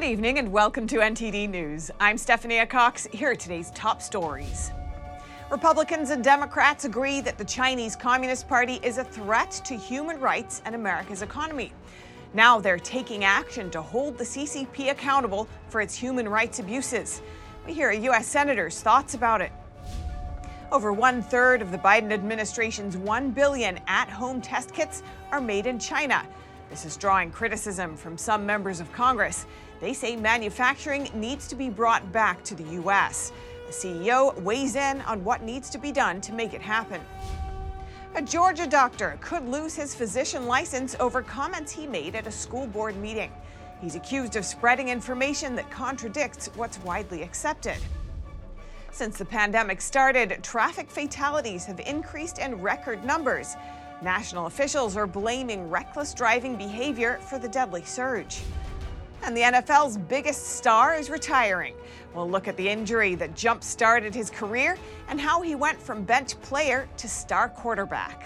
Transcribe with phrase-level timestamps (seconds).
[0.00, 1.90] Good evening and welcome to NTD News.
[2.00, 3.06] I'm Stephanie Cox.
[3.12, 4.70] Here are today's top stories.
[5.50, 10.62] Republicans and Democrats agree that the Chinese Communist Party is a threat to human rights
[10.64, 11.74] and America's economy.
[12.32, 17.20] Now they're taking action to hold the CCP accountable for its human rights abuses.
[17.66, 18.26] We hear a U.S.
[18.26, 19.52] Senator's thoughts about it.
[20.72, 25.66] Over one third of the Biden administration's 1 billion at home test kits are made
[25.66, 26.26] in China.
[26.70, 29.44] This is drawing criticism from some members of Congress.
[29.80, 33.32] They say manufacturing needs to be brought back to the U.S.
[33.66, 37.00] The CEO weighs in on what needs to be done to make it happen.
[38.14, 42.66] A Georgia doctor could lose his physician license over comments he made at a school
[42.66, 43.32] board meeting.
[43.80, 47.78] He's accused of spreading information that contradicts what's widely accepted.
[48.90, 53.56] Since the pandemic started, traffic fatalities have increased in record numbers.
[54.02, 58.40] National officials are blaming reckless driving behavior for the deadly surge.
[59.22, 61.74] And the NFL's biggest star is retiring.
[62.14, 66.04] We'll look at the injury that jump started his career and how he went from
[66.04, 68.24] bench player to star quarterback.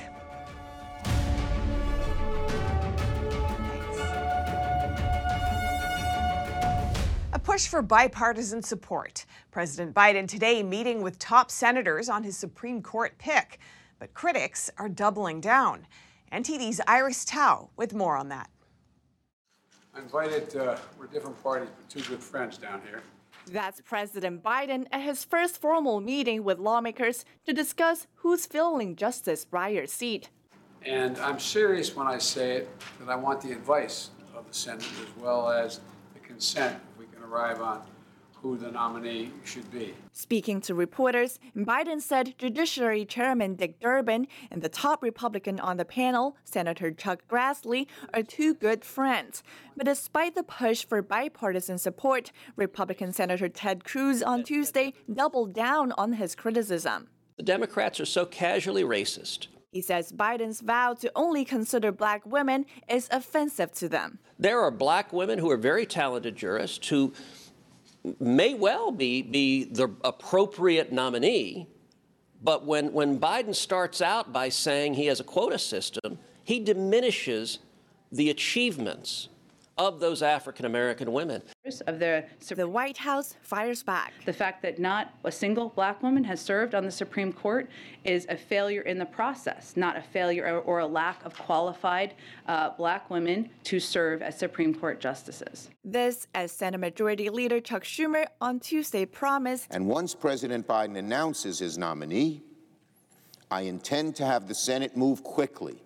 [7.32, 9.26] A push for bipartisan support.
[9.50, 13.58] President Biden today meeting with top senators on his Supreme Court pick,
[13.98, 15.86] but critics are doubling down.
[16.32, 18.48] NTD's Iris Tao with more on that.
[20.04, 23.00] Invited, uh, we're different parties, but two good friends down here.
[23.50, 29.46] That's President Biden at his first formal meeting with lawmakers to discuss who's filling Justice
[29.46, 30.28] Breyer's seat.
[30.84, 34.82] And I'm serious when I say it that I want the advice of the Senate
[34.82, 35.80] as well as
[36.12, 37.80] the consent if we can arrive on
[38.44, 39.94] who the nominee should be.
[40.12, 45.86] Speaking to reporters, Biden said Judiciary Chairman Dick Durbin and the top Republican on the
[45.86, 49.42] panel, Senator Chuck Grassley, are two good friends.
[49.78, 55.92] But despite the push for bipartisan support, Republican Senator Ted Cruz on Tuesday doubled down
[55.92, 57.08] on his criticism.
[57.38, 59.46] The Democrats are so casually racist.
[59.72, 64.20] He says Biden's vow to only consider black women is offensive to them.
[64.38, 67.12] There are black women who are very talented jurists who
[68.20, 71.68] may well be, be the appropriate nominee,
[72.42, 77.60] but when, when Biden starts out by saying he has a quota system, he diminishes
[78.12, 79.28] the achievements
[79.76, 81.42] of those African American women.
[81.86, 84.12] Of the, the White House fires back.
[84.24, 87.68] The fact that not a single black woman has served on the Supreme Court
[88.04, 92.14] is a failure in the process, not a failure or, or a lack of qualified
[92.46, 95.70] uh, black women to serve as Supreme Court justices.
[95.84, 99.66] This, as Senate Majority Leader Chuck Schumer on Tuesday promised.
[99.70, 102.42] And once President Biden announces his nominee,
[103.50, 105.83] I intend to have the Senate move quickly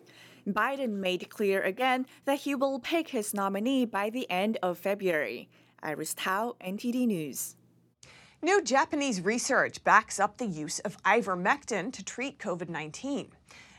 [0.54, 5.48] Biden made clear again that he will pick his nominee by the end of February.
[5.82, 7.56] Iris Tao, NTD News.
[8.40, 13.32] New Japanese research backs up the use of ivermectin to treat COVID 19.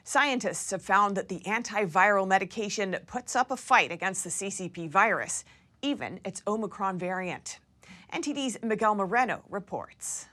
[0.03, 5.45] Scientists have found that the antiviral medication puts up a fight against the CCP virus,
[5.81, 7.59] even its Omicron variant.
[8.13, 10.27] NTD's Miguel Moreno reports.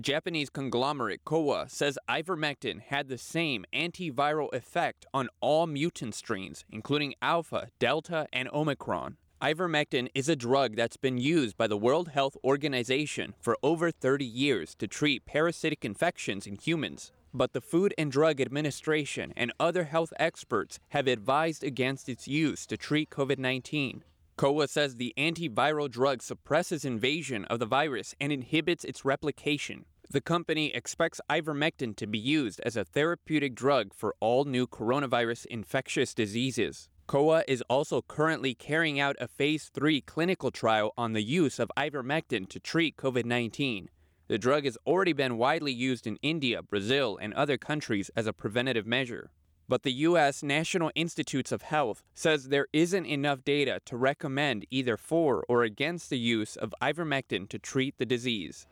[0.00, 7.14] Japanese conglomerate Kowa says ivermectin had the same antiviral effect on all mutant strains, including
[7.20, 9.18] Alpha, Delta, and Omicron.
[9.42, 14.24] Ivermectin is a drug that's been used by the World Health Organization for over 30
[14.24, 17.12] years to treat parasitic infections in humans.
[17.34, 22.64] But the Food and Drug Administration and other health experts have advised against its use
[22.66, 24.04] to treat COVID 19.
[24.42, 29.84] Kowa says the antiviral drug suppresses invasion of the virus and inhibits its replication.
[30.10, 35.46] The company expects ivermectin to be used as a therapeutic drug for all new coronavirus
[35.46, 36.88] infectious diseases.
[37.06, 41.70] Kowa is also currently carrying out a phase 3 clinical trial on the use of
[41.78, 43.90] ivermectin to treat COVID 19.
[44.26, 48.32] The drug has already been widely used in India, Brazil, and other countries as a
[48.32, 49.30] preventative measure.
[49.68, 50.42] But the U.S.
[50.42, 56.10] National Institutes of Health says there isn't enough data to recommend either for or against
[56.10, 58.66] the use of ivermectin to treat the disease.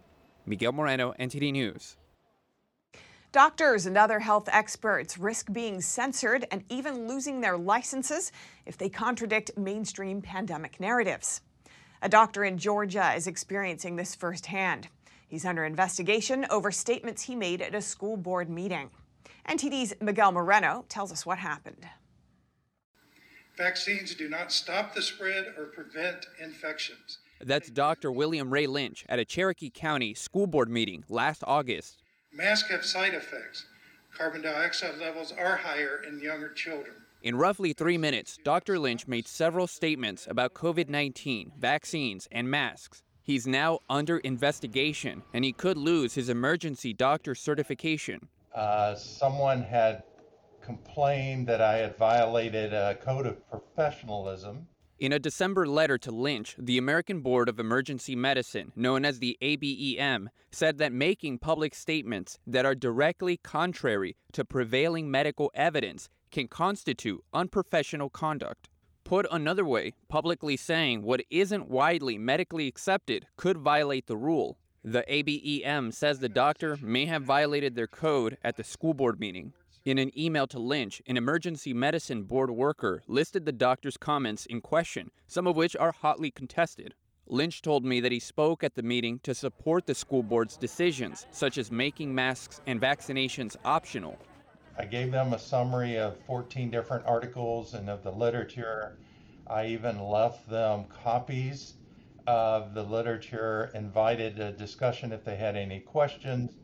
[0.46, 1.96] Miguel Moreno, NTD News.
[3.32, 8.32] Doctors and other health experts risk being censored and even losing their licenses
[8.66, 11.40] if they contradict mainstream pandemic narratives.
[12.02, 14.88] A doctor in Georgia is experiencing this firsthand.
[15.28, 18.90] He's under investigation over statements he made at a school board meeting.
[19.48, 21.86] NTD's Miguel Moreno tells us what happened.
[23.56, 27.18] Vaccines do not stop the spread or prevent infections.
[27.40, 28.12] That's Dr.
[28.12, 32.02] William Ray Lynch at a Cherokee County school board meeting last August.
[32.32, 33.66] Masks have side effects.
[34.16, 36.94] Carbon dioxide levels are higher in younger children.
[37.22, 38.78] In roughly three minutes, Dr.
[38.78, 43.02] Lynch made several statements about COVID 19, vaccines, and masks.
[43.22, 48.28] He's now under investigation and he could lose his emergency doctor certification.
[48.54, 50.02] Uh, someone had
[50.60, 54.66] complained that I had violated a code of professionalism.
[54.98, 59.38] In a December letter to Lynch, the American Board of Emergency Medicine, known as the
[59.40, 66.48] ABEM, said that making public statements that are directly contrary to prevailing medical evidence can
[66.48, 68.68] constitute unprofessional conduct.
[69.04, 74.58] Put another way, publicly saying what isn't widely medically accepted could violate the rule.
[74.82, 79.52] The ABEM says the doctor may have violated their code at the school board meeting.
[79.84, 84.62] In an email to Lynch, an emergency medicine board worker listed the doctor's comments in
[84.62, 86.94] question, some of which are hotly contested.
[87.26, 91.26] Lynch told me that he spoke at the meeting to support the school board's decisions,
[91.30, 94.18] such as making masks and vaccinations optional.
[94.78, 98.96] I gave them a summary of 14 different articles and of the literature.
[99.46, 101.74] I even left them copies
[102.26, 106.58] of the literature, invited a discussion if they had any questions.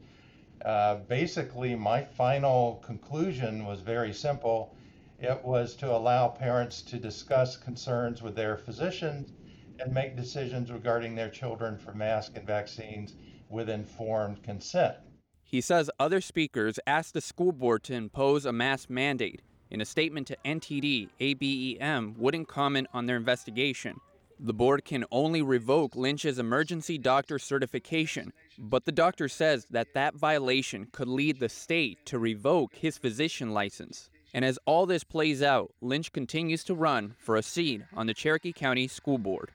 [0.65, 4.75] Uh, basically, my final conclusion was very simple.
[5.19, 9.33] It was to allow parents to discuss concerns with their physicians
[9.79, 13.15] and make decisions regarding their children for masks and vaccines
[13.49, 14.97] with informed consent.
[15.45, 19.43] He says other speakers asked the school board to impose a mask mandate.
[19.71, 24.01] In a statement to NTD, ABEM wouldn't comment on their investigation.
[24.39, 30.15] The board can only revoke Lynch's emergency doctor certification, but the doctor says that that
[30.15, 34.11] violation could lead the state to revoke his physician license.
[34.35, 38.13] And as all this plays out, Lynch continues to run for a seat on the
[38.13, 39.53] Cherokee County School Board.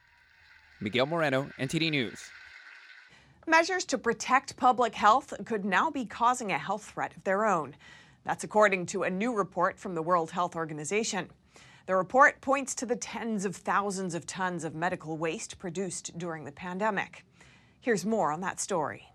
[0.80, 2.20] Miguel Moreno, NTD News.
[3.46, 7.76] Measures to protect public health could now be causing a health threat of their own.
[8.24, 11.30] That's according to a new report from the World Health Organization.
[11.88, 16.46] The report points to the tens of thousands of tons of medical waste produced during
[16.46, 17.26] the pandemic.
[17.80, 19.08] Here's more on that story.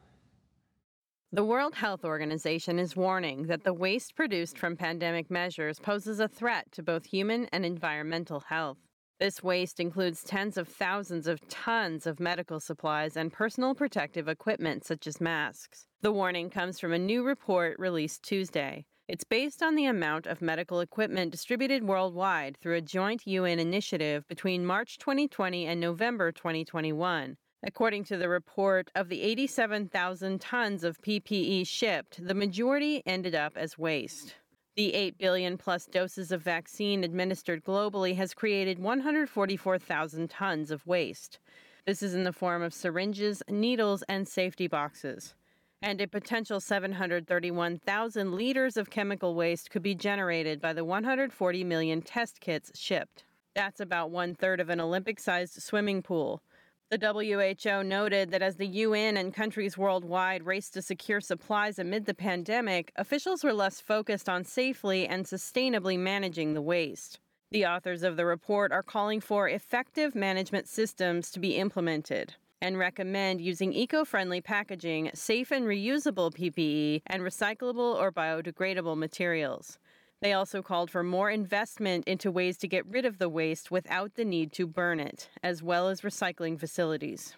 [1.32, 6.28] The World Health Organization is warning that the waste produced from pandemic measures poses a
[6.28, 8.78] threat to both human and environmental health.
[9.18, 14.84] This waste includes tens of thousands of tons of medical supplies and personal protective equipment,
[14.84, 15.86] such as masks.
[16.00, 18.86] The warning comes from a new report released Tuesday.
[19.08, 24.26] It's based on the amount of medical equipment distributed worldwide through a joint UN initiative
[24.26, 27.36] between March 2020 and November 2021.
[27.64, 33.56] According to the report, of the 87,000 tons of PPE shipped, the majority ended up
[33.56, 34.34] as waste.
[34.74, 41.38] The 8 billion plus doses of vaccine administered globally has created 144,000 tons of waste.
[41.86, 45.36] This is in the form of syringes, needles, and safety boxes.
[45.82, 52.00] And a potential 731,000 liters of chemical waste could be generated by the 140 million
[52.00, 53.24] test kits shipped.
[53.54, 56.42] That's about one third of an Olympic sized swimming pool.
[56.88, 62.06] The WHO noted that as the UN and countries worldwide raced to secure supplies amid
[62.06, 67.18] the pandemic, officials were less focused on safely and sustainably managing the waste.
[67.50, 72.78] The authors of the report are calling for effective management systems to be implemented and
[72.78, 79.78] recommend using eco friendly packaging, safe and reusable PPE, and recyclable or biodegradable materials.
[80.22, 84.14] They also called for more investment into ways to get rid of the waste without
[84.14, 87.34] the need to burn it, as well as recycling facilities.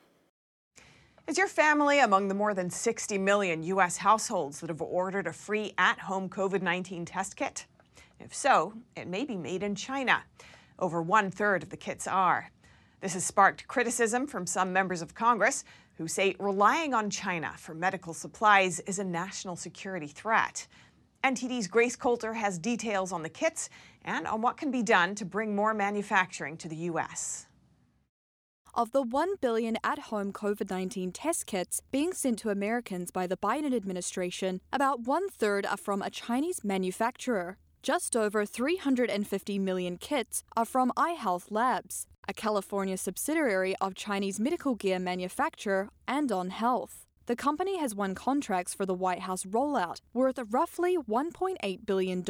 [1.27, 3.99] Is your family among the more than 60 million U.S.
[3.99, 7.67] households that have ordered a free at home COVID 19 test kit?
[8.21, 10.23] If so, it may be made in China.
[10.79, 12.51] Over one third of the kits are.
[13.01, 15.65] This has sparked criticism from some members of Congress
[15.99, 20.67] who say relying on China for medical supplies is a national security threat.
[21.23, 23.69] NTD's Grace Coulter has details on the kits
[24.05, 27.47] and on what can be done to bring more manufacturing to the U.S.
[28.75, 33.27] Of the 1 billion at home COVID 19 test kits being sent to Americans by
[33.27, 37.59] the Biden administration, about one third are from a Chinese manufacturer.
[37.89, 44.75] Just over 350 million kits are from iHealth Labs, a California subsidiary of Chinese medical
[44.75, 47.07] gear manufacturer Andon Health.
[47.25, 52.23] The company has won contracts for the White House rollout worth roughly $1.8 billion.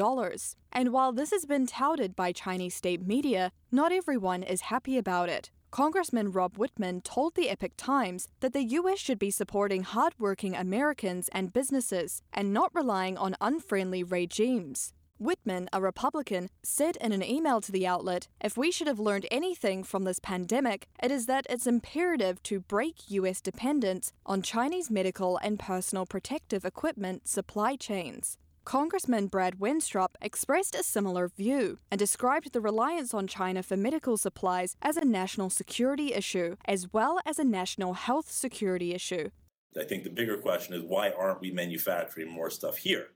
[0.70, 5.28] And while this has been touted by Chinese state media, not everyone is happy about
[5.28, 5.50] it.
[5.72, 9.00] Congressman Rob Wittman told the Epoch Times that the U.S.
[9.00, 14.92] should be supporting hardworking Americans and businesses and not relying on unfriendly regimes.
[15.20, 19.26] Wittman, a Republican, said in an email to the outlet If we should have learned
[19.30, 23.40] anything from this pandemic, it is that it's imperative to break U.S.
[23.40, 28.38] dependence on Chinese medical and personal protective equipment supply chains.
[28.64, 34.18] Congressman Brad Wenstrup expressed a similar view and described the reliance on China for medical
[34.18, 39.30] supplies as a national security issue, as well as a national health security issue.
[39.78, 43.08] I think the bigger question is why aren't we manufacturing more stuff here?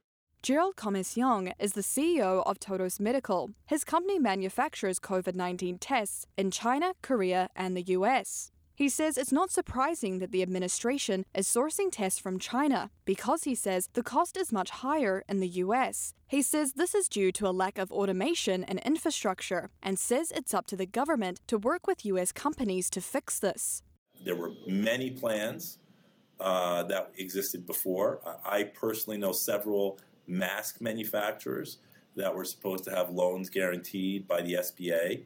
[0.43, 3.51] Gerald Commissiong is the CEO of Todos Medical.
[3.65, 8.51] His company manufactures COVID 19 tests in China, Korea, and the US.
[8.75, 13.55] He says it's not surprising that the administration is sourcing tests from China because he
[13.55, 16.13] says the cost is much higher in the US.
[16.27, 20.53] He says this is due to a lack of automation and infrastructure and says it's
[20.53, 23.81] up to the government to work with US companies to fix this.
[24.25, 25.77] There were many plans
[26.37, 28.19] uh, that existed before.
[28.43, 31.77] I personally know several mask manufacturers
[32.15, 35.23] that were supposed to have loans guaranteed by the SBA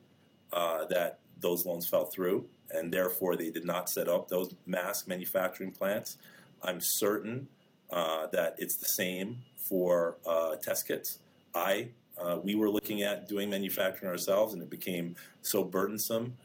[0.53, 5.07] uh, that those loans fell through and therefore they did not set up those mask
[5.07, 6.17] manufacturing plants.
[6.63, 7.47] I'm certain
[7.91, 11.19] uh, that it's the same for uh, test kits.
[11.53, 11.89] I
[12.19, 16.35] uh, we were looking at doing manufacturing ourselves, and it became so burdensome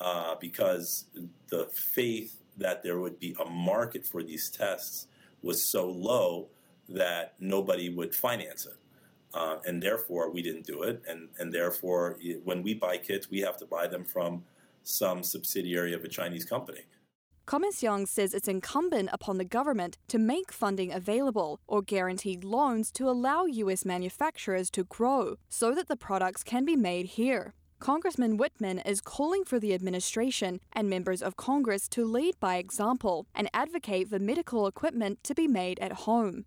[0.00, 1.04] uh, because
[1.48, 5.06] the faith that there would be a market for these tests
[5.42, 6.48] was so low
[6.90, 8.76] that nobody would finance it.
[9.32, 11.02] Uh, and therefore, we didn't do it.
[11.08, 14.42] And, and therefore, when we buy kits, we have to buy them from
[14.82, 16.80] some subsidiary of a Chinese company.
[17.46, 23.08] Commissiong says it's incumbent upon the government to make funding available or guarantee loans to
[23.08, 23.84] allow U.S.
[23.84, 27.54] manufacturers to grow so that the products can be made here.
[27.80, 33.26] Congressman Wittman is calling for the administration and members of Congress to lead by example
[33.34, 36.44] and advocate for medical equipment to be made at home.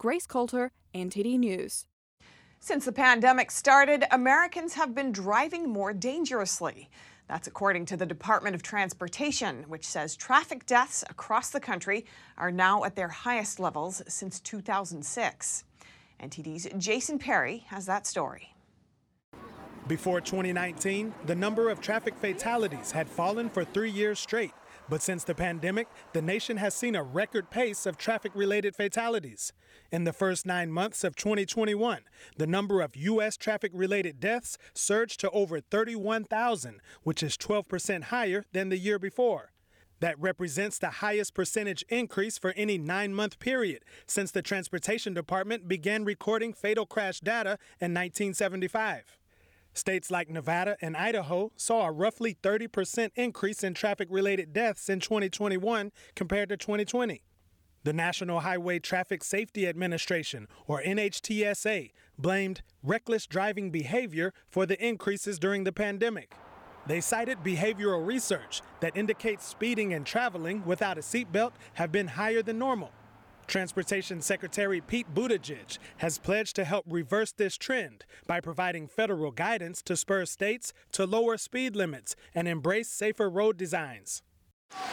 [0.00, 1.84] Grace Coulter, NTD News.
[2.58, 6.88] Since the pandemic started, Americans have been driving more dangerously.
[7.28, 12.06] That's according to the Department of Transportation, which says traffic deaths across the country
[12.38, 15.64] are now at their highest levels since 2006.
[16.22, 18.54] NTD's Jason Perry has that story.
[19.86, 24.52] Before 2019, the number of traffic fatalities had fallen for three years straight.
[24.90, 29.52] But since the pandemic, the nation has seen a record pace of traffic related fatalities.
[29.92, 32.00] In the first nine months of 2021,
[32.36, 33.36] the number of U.S.
[33.36, 39.52] traffic related deaths surged to over 31,000, which is 12% higher than the year before.
[40.00, 45.68] That represents the highest percentage increase for any nine month period since the Transportation Department
[45.68, 49.19] began recording fatal crash data in 1975.
[49.72, 55.00] States like Nevada and Idaho saw a roughly 30% increase in traffic related deaths in
[55.00, 57.22] 2021 compared to 2020.
[57.82, 65.38] The National Highway Traffic Safety Administration, or NHTSA, blamed reckless driving behavior for the increases
[65.38, 66.34] during the pandemic.
[66.86, 72.42] They cited behavioral research that indicates speeding and traveling without a seatbelt have been higher
[72.42, 72.90] than normal.
[73.50, 79.82] Transportation Secretary Pete Buttigieg has pledged to help reverse this trend by providing federal guidance
[79.82, 84.22] to spur states to lower speed limits and embrace safer road designs.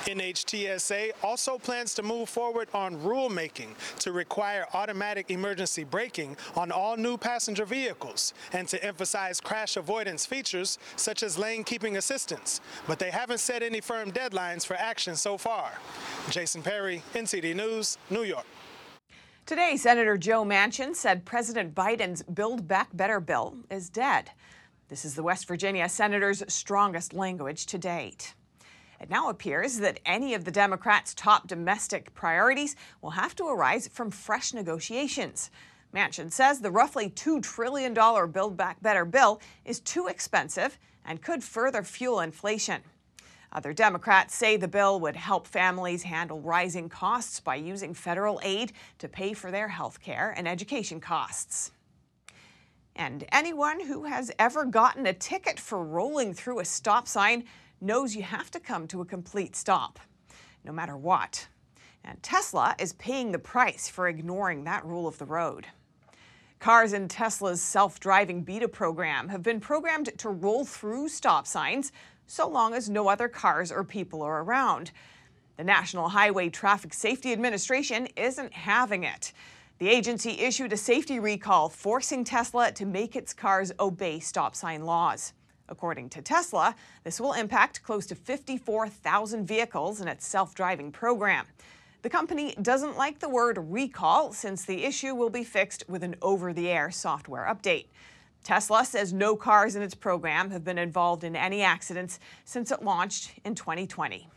[0.06, 6.96] NHTSA also plans to move forward on rulemaking to require automatic emergency braking on all
[6.96, 12.62] new passenger vehicles and to emphasize crash avoidance features such as lane keeping assistance.
[12.88, 15.72] But they haven't set any firm deadlines for action so far.
[16.30, 18.46] Jason Perry, NTD News, New York.
[19.46, 24.32] Today, Senator Joe Manchin said President Biden's Build Back Better bill is dead.
[24.90, 28.34] This is the West Virginia senator's strongest language to date.
[29.00, 33.88] It now appears that any of the Democrats' top domestic priorities will have to arise
[33.88, 35.52] from fresh negotiations.
[35.94, 41.44] Manchin says the roughly $2 trillion Build Back Better bill is too expensive and could
[41.44, 42.82] further fuel inflation.
[43.52, 48.74] Other Democrats say the bill would help families handle rising costs by using federal aid
[49.00, 51.72] to pay for their health care and education costs.
[52.96, 57.46] And anyone who has ever gotten a ticket for rolling through a stop sign
[57.82, 60.00] knows you have to come to a complete stop,
[60.64, 61.48] no matter what.
[62.04, 65.68] And Tesla is paying the price for ignoring that rule of the road.
[66.60, 71.92] Cars in Tesla's self driving beta program have been programmed to roll through stop signs
[72.26, 74.92] so long as no other cars or people are around.
[75.58, 79.34] The National Highway Traffic Safety Administration isn't having it.
[79.80, 84.84] The agency issued a safety recall forcing Tesla to make its cars obey stop sign
[84.84, 85.34] laws.
[85.70, 91.46] According to Tesla, this will impact close to 54,000 vehicles in its self driving program.
[92.04, 96.16] The company doesn't like the word recall since the issue will be fixed with an
[96.22, 97.88] over the air software update.
[98.44, 102.82] Tesla says no cars in its program have been involved in any accidents since it
[102.82, 104.30] launched in 2020.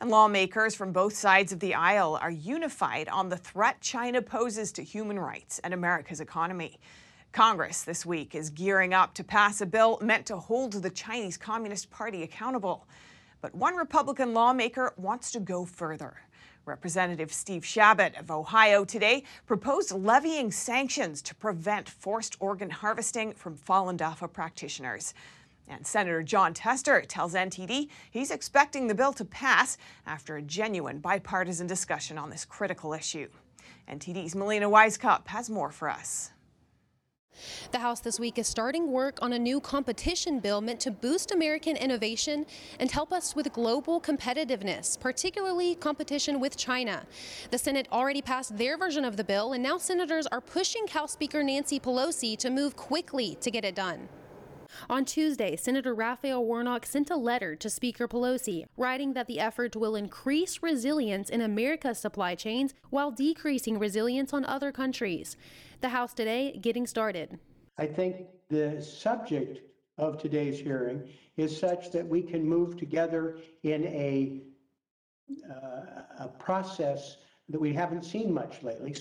[0.00, 4.70] And lawmakers from both sides of the aisle are unified on the threat China poses
[4.72, 6.78] to human rights and America's economy.
[7.36, 11.36] Congress this week is gearing up to pass a bill meant to hold the Chinese
[11.36, 12.88] Communist Party accountable.
[13.42, 16.16] But one Republican lawmaker wants to go further.
[16.64, 23.54] Representative Steve Chabot of Ohio today proposed levying sanctions to prevent forced organ harvesting from
[23.54, 25.12] Falun Dafa practitioners.
[25.68, 29.76] And Senator Jon Tester tells NTD he's expecting the bill to pass
[30.06, 33.28] after a genuine bipartisan discussion on this critical issue.
[33.90, 36.30] NTD's Melina Wisecup has more for us.
[37.72, 41.32] The House this week is starting work on a new competition bill meant to boost
[41.32, 42.46] American innovation
[42.80, 47.06] and help us with global competitiveness, particularly competition with China.
[47.50, 51.12] The Senate already passed their version of the bill, and now senators are pushing House
[51.12, 54.08] Speaker Nancy Pelosi to move quickly to get it done.
[54.88, 59.76] On Tuesday, Senator Raphael Warnock sent a letter to Speaker Pelosi, writing that the effort
[59.76, 65.36] will increase resilience in America's supply chains while decreasing resilience on other countries.
[65.80, 67.38] The House today getting started.
[67.78, 69.60] I think the subject
[69.98, 74.42] of today's hearing is such that we can move together in a,
[75.50, 77.16] uh, a process
[77.48, 78.94] that we haven't seen much lately.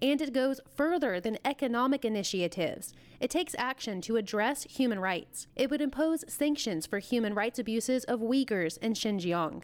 [0.00, 2.92] And it goes further than economic initiatives.
[3.20, 5.46] It takes action to address human rights.
[5.56, 9.62] It would impose sanctions for human rights abuses of Uyghurs in Xinjiang.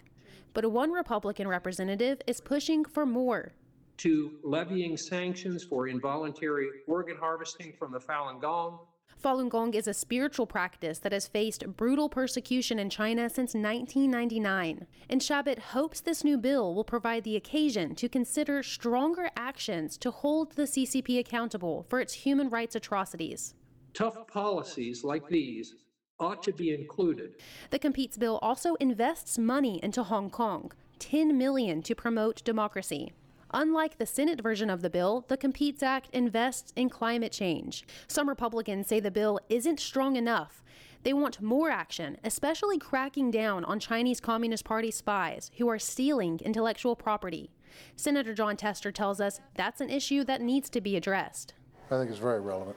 [0.54, 3.52] But one Republican representative is pushing for more.
[3.98, 8.78] To levying sanctions for involuntary organ harvesting from the Falun Gong,
[9.24, 14.86] Falun Gong is a spiritual practice that has faced brutal persecution in China since 1999.
[15.08, 20.10] And Chabot hopes this new bill will provide the occasion to consider stronger actions to
[20.10, 23.54] hold the CCP accountable for its human rights atrocities.
[23.94, 25.74] Tough policies like these
[26.20, 27.36] ought to be included.
[27.70, 33.14] The Competes bill also invests money into Hong Kong, 10 million to promote democracy.
[33.56, 37.86] Unlike the Senate version of the bill, the Competes Act invests in climate change.
[38.08, 40.64] Some Republicans say the bill isn't strong enough.
[41.04, 46.40] They want more action, especially cracking down on Chinese Communist Party spies who are stealing
[46.44, 47.52] intellectual property.
[47.94, 51.54] Senator Jon Tester tells us that's an issue that needs to be addressed.
[51.92, 52.76] I think it's very relevant.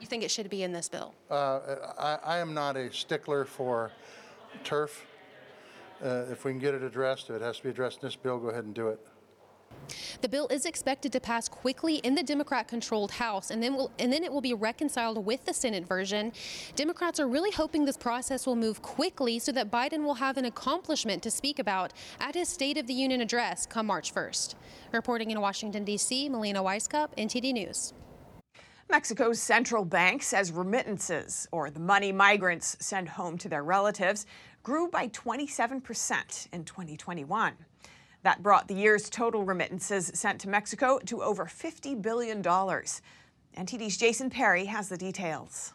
[0.00, 1.14] You think it should be in this bill?
[1.30, 1.60] Uh,
[1.98, 3.92] I, I, am not a stickler for
[4.62, 5.04] turf.
[6.02, 8.16] Uh, if we can get it addressed, if it has to be addressed in this
[8.16, 9.00] bill, go ahead and do it.
[10.24, 14.10] The bill is expected to pass quickly in the Democrat-controlled House, and then will, and
[14.10, 16.32] then it will be reconciled with the Senate version.
[16.76, 20.46] Democrats are really hoping this process will move quickly so that Biden will have an
[20.46, 24.54] accomplishment to speak about at his State of the Union address come March 1st.
[24.92, 27.92] Reporting in Washington, D.C., Melina Wisecup, NTD News.
[28.90, 34.24] Mexico's central bank says remittances, or the money migrants send home to their relatives,
[34.62, 37.52] grew by 27% in 2021.
[38.24, 42.42] That brought the year's total remittances sent to Mexico to over $50 billion.
[42.42, 45.74] NTD's Jason Perry has the details.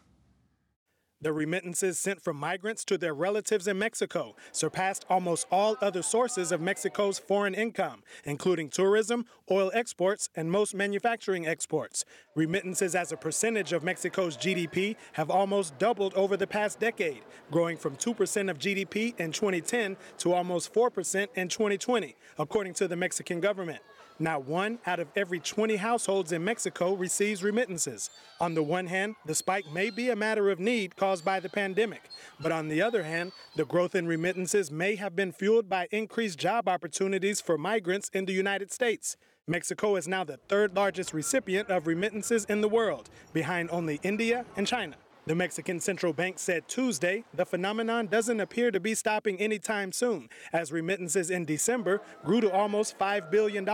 [1.22, 6.50] The remittances sent from migrants to their relatives in Mexico surpassed almost all other sources
[6.50, 12.06] of Mexico's foreign income, including tourism, oil exports, and most manufacturing exports.
[12.34, 17.76] Remittances as a percentage of Mexico's GDP have almost doubled over the past decade, growing
[17.76, 23.40] from 2% of GDP in 2010 to almost 4% in 2020, according to the Mexican
[23.40, 23.82] government.
[24.22, 28.10] Now, one out of every 20 households in Mexico receives remittances.
[28.38, 31.48] On the one hand, the spike may be a matter of need caused by the
[31.48, 32.02] pandemic.
[32.38, 36.38] But on the other hand, the growth in remittances may have been fueled by increased
[36.38, 39.16] job opportunities for migrants in the United States.
[39.46, 44.44] Mexico is now the third largest recipient of remittances in the world, behind only India
[44.54, 44.96] and China.
[45.26, 50.30] The Mexican Central Bank said Tuesday the phenomenon doesn't appear to be stopping anytime soon,
[50.52, 53.64] as remittances in December grew to almost $5 billion.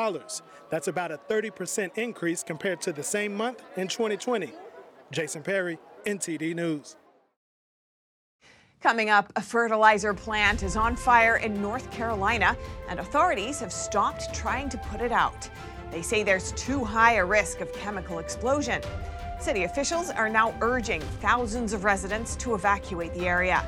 [0.71, 4.53] That's about a 30% increase compared to the same month in 2020.
[5.13, 6.97] Jason Perry, NTD News.
[8.83, 12.57] Coming up, a fertilizer plant is on fire in North Carolina,
[12.89, 15.49] and authorities have stopped trying to put it out.
[15.91, 18.83] They say there's too high a risk of chemical explosion.
[19.41, 23.65] City officials are now urging thousands of residents to evacuate the area.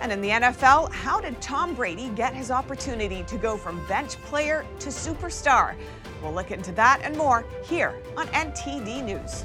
[0.00, 4.16] And in the NFL, how did Tom Brady get his opportunity to go from bench
[4.22, 5.74] player to superstar?
[6.22, 9.44] We'll look into that and more here on NTD News.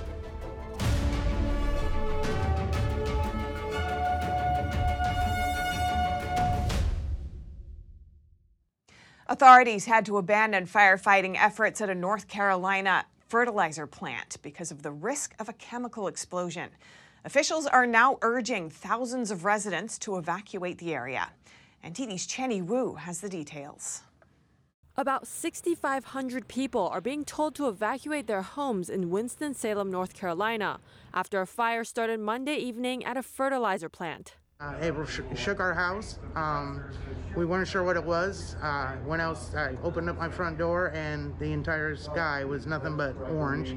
[9.28, 14.92] Authorities had to abandon firefighting efforts at a North Carolina fertilizer plant because of the
[14.92, 16.70] risk of a chemical explosion.
[17.26, 21.32] Officials are now urging thousands of residents to evacuate the area.
[21.84, 24.04] NTD's Chenny Wu has the details.
[24.96, 30.80] About 6,500 people are being told to evacuate their homes in Winston-Salem, North Carolina,
[31.12, 34.36] after a fire started Monday evening at a fertilizer plant.
[34.64, 36.20] Uh, it shook our house.
[36.36, 36.84] Um,
[37.36, 38.56] we weren't sure what it was.
[38.62, 42.96] Uh, went out, I opened up my front door, and the entire sky was nothing
[42.96, 43.76] but orange.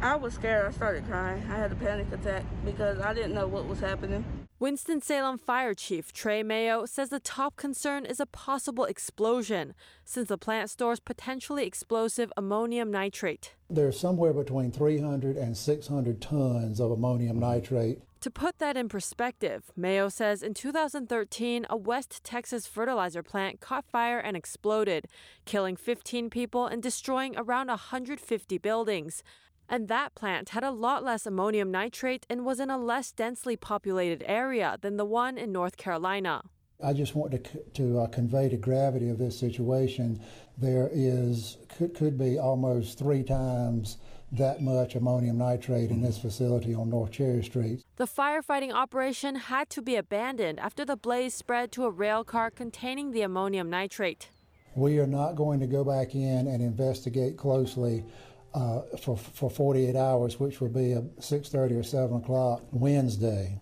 [0.00, 0.66] I was scared.
[0.66, 1.42] I started crying.
[1.50, 4.24] I had a panic attack because I didn't know what was happening.
[4.60, 9.72] Winston-Salem Fire Chief Trey Mayo says the top concern is a possible explosion,
[10.04, 13.54] since the plant stores potentially explosive ammonium nitrate.
[13.70, 18.00] There's somewhere between 300 and 600 tons of ammonium nitrate.
[18.22, 23.84] To put that in perspective, Mayo says in 2013, a West Texas fertilizer plant caught
[23.84, 25.06] fire and exploded,
[25.44, 29.22] killing 15 people and destroying around 150 buildings.
[29.68, 33.56] And that plant had a lot less ammonium nitrate and was in a less densely
[33.56, 36.42] populated area than the one in North Carolina.
[36.82, 40.20] I just want to, to uh, convey the gravity of this situation.
[40.56, 43.98] There is could, could be almost three times
[44.30, 47.82] that much ammonium nitrate in this facility on North Cherry Street.
[47.96, 52.50] The firefighting operation had to be abandoned after the blaze spread to a rail car
[52.50, 54.28] containing the ammonium nitrate.
[54.74, 58.04] We are not going to go back in and investigate closely
[58.54, 63.60] uh, for, for 48 hours, which would be 6.30 or 7 o'clock Wednesday.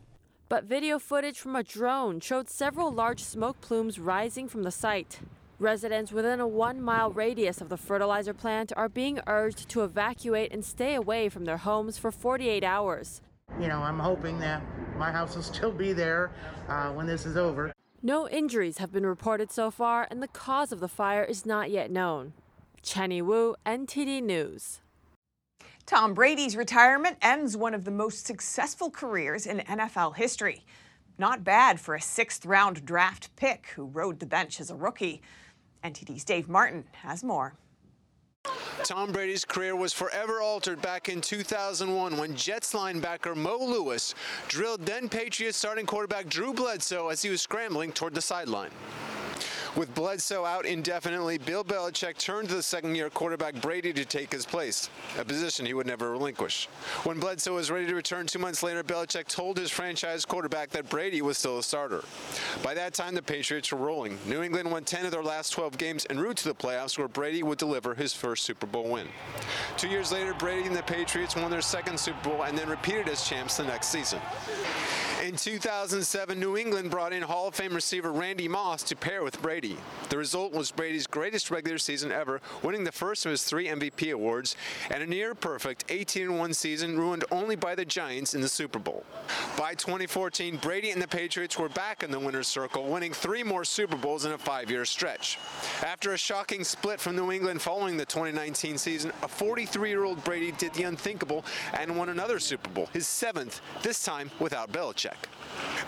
[0.48, 5.18] But video footage from a drone showed several large smoke plumes rising from the site.
[5.58, 10.52] Residents within a one mile radius of the fertilizer plant are being urged to evacuate
[10.52, 13.22] and stay away from their homes for 48 hours.
[13.60, 14.62] You know, I'm hoping that
[14.96, 16.30] my house will still be there
[16.68, 17.72] uh, when this is over.
[18.02, 21.70] No injuries have been reported so far, and the cause of the fire is not
[21.70, 22.34] yet known.
[22.86, 24.80] Chenny Wu, NTD News.
[25.86, 30.64] Tom Brady's retirement ends one of the most successful careers in NFL history.
[31.18, 35.20] Not bad for a sixth round draft pick who rode the bench as a rookie.
[35.82, 37.56] NTD's Dave Martin has more.
[38.84, 44.14] Tom Brady's career was forever altered back in 2001 when Jets linebacker Mo Lewis
[44.46, 48.70] drilled then Patriots starting quarterback Drew Bledsoe as he was scrambling toward the sideline.
[49.76, 54.46] With Bledsoe out indefinitely, Bill Belichick turned to the second-year quarterback Brady to take his
[54.46, 56.66] place, a position he would never relinquish.
[57.04, 60.88] When Bledsoe was ready to return two months later, Belichick told his franchise quarterback that
[60.88, 62.02] Brady was still a starter.
[62.62, 64.18] By that time, the Patriots were rolling.
[64.26, 67.08] New England won 10 of their last 12 games en route to the playoffs, where
[67.08, 69.08] Brady would deliver his first Super Bowl win.
[69.76, 73.10] Two years later, Brady and the Patriots won their second Super Bowl and then repeated
[73.10, 74.20] as champs the next season.
[75.26, 79.42] In 2007, New England brought in Hall of Fame receiver Randy Moss to pair with
[79.42, 79.76] Brady.
[80.08, 84.12] The result was Brady's greatest regular season ever, winning the first of his three MVP
[84.12, 84.54] awards,
[84.88, 89.04] and a near perfect 18-1 season ruined only by the Giants in the Super Bowl.
[89.58, 93.64] By 2014, Brady and the Patriots were back in the winner's circle, winning three more
[93.64, 95.40] Super Bowls in a five-year stretch.
[95.84, 100.72] After a shocking split from New England following the 2019 season, a 43-year-old Brady did
[100.74, 105.15] the unthinkable and won another Super Bowl, his seventh, this time without Belichick.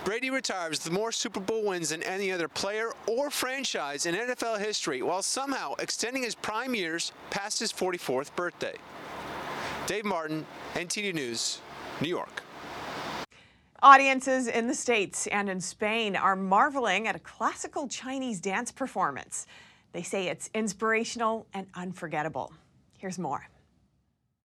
[0.04, 4.58] Brady retires with more Super Bowl wins than any other player or franchise in NFL
[4.58, 8.74] history while somehow extending his prime years past his 44th birthday.
[9.86, 11.60] Dave Martin, NTD News,
[12.00, 12.42] New York.
[13.82, 19.46] Audiences in the States and in Spain are marveling at a classical Chinese dance performance.
[19.92, 22.52] They say it's inspirational and unforgettable.
[22.98, 23.46] Here's more.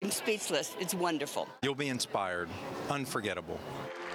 [0.04, 0.76] I'm speechless.
[0.80, 1.48] It's wonderful.
[1.64, 2.50] You'll be inspired,
[2.90, 3.60] unforgettable.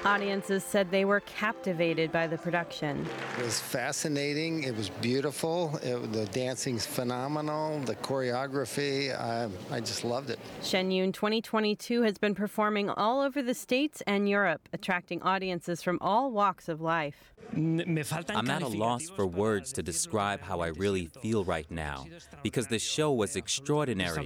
[0.05, 3.07] Audiences said they were captivated by the production.
[3.39, 4.63] It was fascinating.
[4.63, 5.79] It was beautiful.
[5.83, 7.81] It, the dancing's phenomenal.
[7.81, 10.39] The choreography, I, I just loved it.
[10.63, 15.99] Shen Yun 2022 has been performing all over the States and Europe, attracting audiences from
[16.01, 17.35] all walks of life.
[17.53, 22.07] I'm at a loss for words to describe how I really feel right now,
[22.43, 24.19] because the show was extraordinary.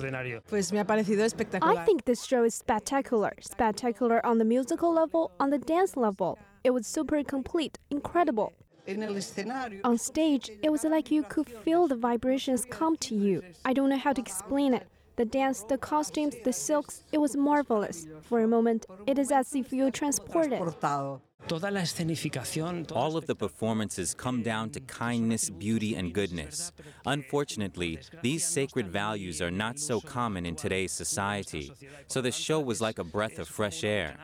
[1.62, 3.32] I think this show is spectacular.
[3.40, 6.38] Spectacular on the musical level, on the dance level.
[6.62, 8.52] It was super complete, incredible.
[9.84, 13.42] On stage, it was like you could feel the vibrations come to you.
[13.64, 14.86] I don't know how to explain it.
[15.16, 18.06] The dance, the costumes, the silks, it was marvelous.
[18.22, 20.60] For a moment, it is as if you were transported.
[21.50, 26.72] All of the performances come down to kindness, beauty, and goodness.
[27.04, 31.72] Unfortunately, these sacred values are not so common in today's society,
[32.08, 34.16] so the show was like a breath of fresh air.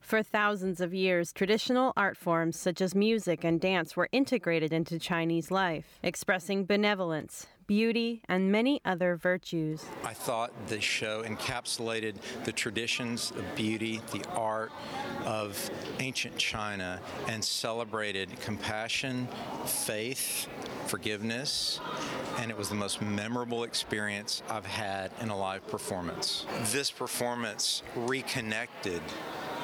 [0.00, 4.98] For thousands of years, traditional art forms such as music and dance were integrated into
[4.98, 9.84] Chinese life, expressing benevolence, beauty, and many other virtues.
[10.02, 14.72] I thought the show encapsulated the traditions, of beauty, the art
[15.24, 19.28] of ancient China and celebrated compassion,
[19.66, 20.48] faith,
[20.88, 21.78] forgiveness,
[22.38, 26.46] and it was the most memorable experience I've had in a live performance.
[26.72, 29.00] This performance reconnected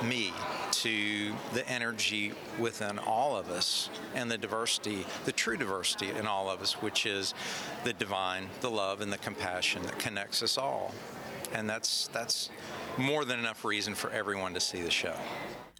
[0.05, 0.33] me
[0.73, 6.51] to the energy within all of us and the diversity, the true diversity in all
[6.51, 7.35] of us, which is
[7.85, 10.93] the divine, the love, and the compassion that connects us all.
[11.55, 12.51] And that's that's
[12.99, 15.15] more than enough reason for everyone to see the show.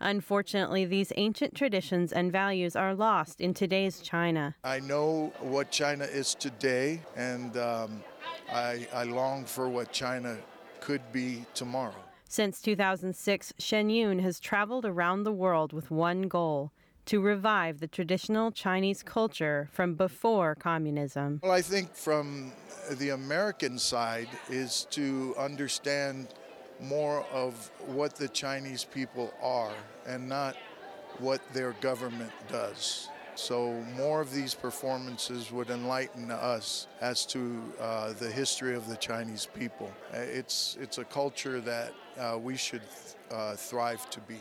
[0.01, 4.55] Unfortunately, these ancient traditions and values are lost in today's China.
[4.63, 8.05] I know what China is today, and um,
[8.53, 10.37] I, I long for what China
[10.81, 12.06] could be tomorrow.
[12.29, 16.73] Since 2006, Shen Yun has traveled around the world with one goal
[17.07, 21.39] to revive the traditional Chinese culture from before communism.
[21.43, 22.53] Well, I think from
[22.91, 26.35] the American side is to understand
[26.81, 29.73] more of what the Chinese people are
[30.05, 30.57] and not
[31.19, 33.09] what their government does.
[33.37, 38.97] So, more of these performances would enlighten us as to uh, the history of the
[38.97, 39.93] Chinese people.
[40.13, 42.83] Uh, it's, it's a culture that uh, we should
[43.31, 44.39] uh, thrive to be.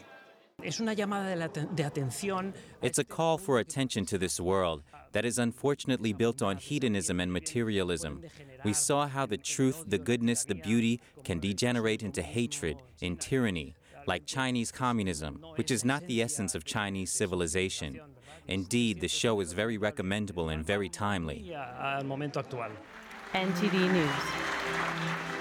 [2.81, 7.31] It's a call for attention to this world that is unfortunately built on hedonism and
[7.31, 8.23] materialism.
[8.63, 13.75] We saw how the truth, the goodness, the beauty can degenerate into hatred, in tyranny,
[14.07, 17.99] like Chinese communism, which is not the essence of Chinese civilization.
[18.47, 21.55] Indeed, the show is very recommendable and very timely.
[23.33, 25.34] NTD News.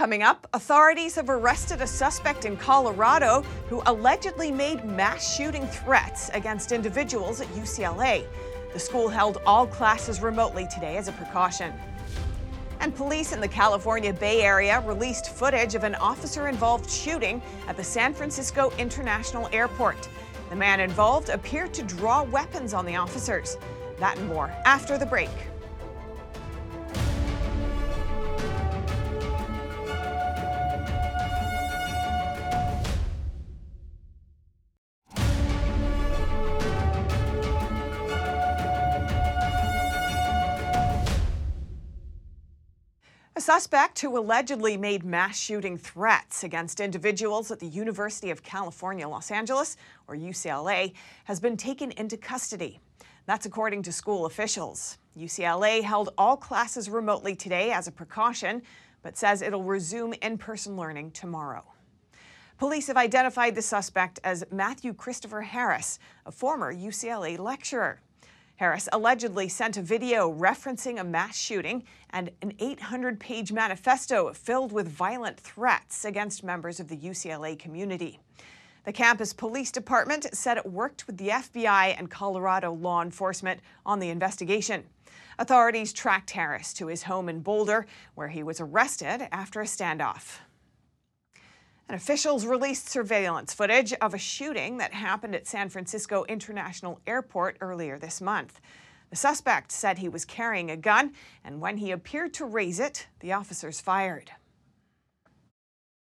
[0.00, 6.30] Coming up, authorities have arrested a suspect in Colorado who allegedly made mass shooting threats
[6.30, 8.24] against individuals at UCLA.
[8.72, 11.74] The school held all classes remotely today as a precaution.
[12.80, 17.76] And police in the California Bay Area released footage of an officer involved shooting at
[17.76, 20.08] the San Francisco International Airport.
[20.48, 23.58] The man involved appeared to draw weapons on the officers.
[23.98, 25.28] That and more after the break.
[43.52, 49.32] Suspect who allegedly made mass shooting threats against individuals at the University of California, Los
[49.32, 50.92] Angeles, or UCLA,
[51.24, 52.78] has been taken into custody.
[53.26, 54.98] That's according to school officials.
[55.18, 58.62] UCLA held all classes remotely today as a precaution,
[59.02, 61.64] but says it'll resume in person learning tomorrow.
[62.56, 68.00] Police have identified the suspect as Matthew Christopher Harris, a former UCLA lecturer.
[68.60, 74.70] Harris allegedly sent a video referencing a mass shooting and an 800 page manifesto filled
[74.70, 78.20] with violent threats against members of the UCLA community.
[78.84, 83.98] The campus police department said it worked with the FBI and Colorado law enforcement on
[83.98, 84.84] the investigation.
[85.38, 90.40] Authorities tracked Harris to his home in Boulder, where he was arrested after a standoff.
[91.90, 97.56] And officials released surveillance footage of a shooting that happened at San Francisco International Airport
[97.60, 98.60] earlier this month.
[99.10, 103.08] The suspect said he was carrying a gun, and when he appeared to raise it,
[103.18, 104.30] the officers fired.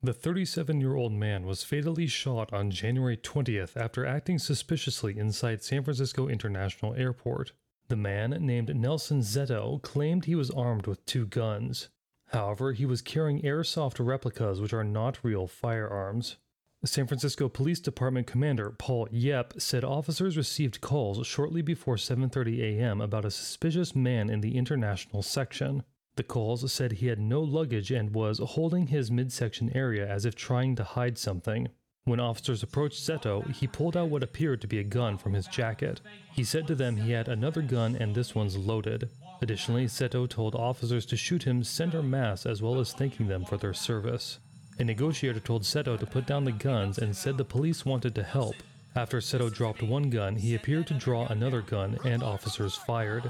[0.02, 5.62] The 37 year old man was fatally shot on January 20th after acting suspiciously inside
[5.62, 7.52] San Francisco International Airport.
[7.90, 11.90] The man, named Nelson Szeto, claimed he was armed with two guns.
[12.36, 16.36] However, he was carrying airsoft replicas which are not real firearms.
[16.84, 23.00] San Francisco Police Department Commander Paul Yep said officers received calls shortly before 7:30 a.m.
[23.00, 25.84] about a suspicious man in the international section.
[26.18, 30.36] The calls said he had no luggage and was holding his midsection area as if
[30.36, 31.70] trying to hide something.
[32.04, 35.48] When officers approached Szeto, he pulled out what appeared to be a gun from his
[35.48, 36.02] jacket.
[36.34, 39.10] He said to them he had another gun and this one's loaded.
[39.46, 43.58] Additionally, Szeto told officers to shoot him center mass as well as thanking them for
[43.58, 44.40] their service.
[44.80, 48.24] A negotiator told Szeto to put down the guns and said the police wanted to
[48.24, 48.56] help.
[48.96, 53.30] After Szeto dropped one gun, he appeared to draw another gun and officers fired.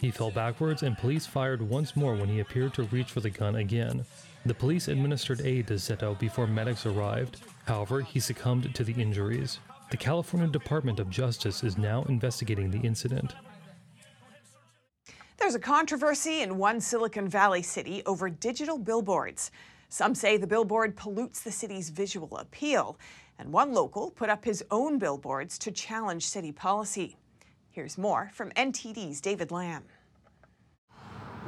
[0.00, 3.28] He fell backwards and police fired once more when he appeared to reach for the
[3.28, 4.06] gun again.
[4.46, 7.42] The police administered aid to Szeto before medics arrived.
[7.66, 9.58] However, he succumbed to the injuries.
[9.90, 13.34] The California Department of Justice is now investigating the incident.
[15.40, 19.50] There's a controversy in one Silicon Valley city over digital billboards.
[19.88, 22.98] Some say the billboard pollutes the city's visual appeal,
[23.38, 27.16] and one local put up his own billboards to challenge city policy.
[27.70, 29.84] Here's more from NTD's David Lamb.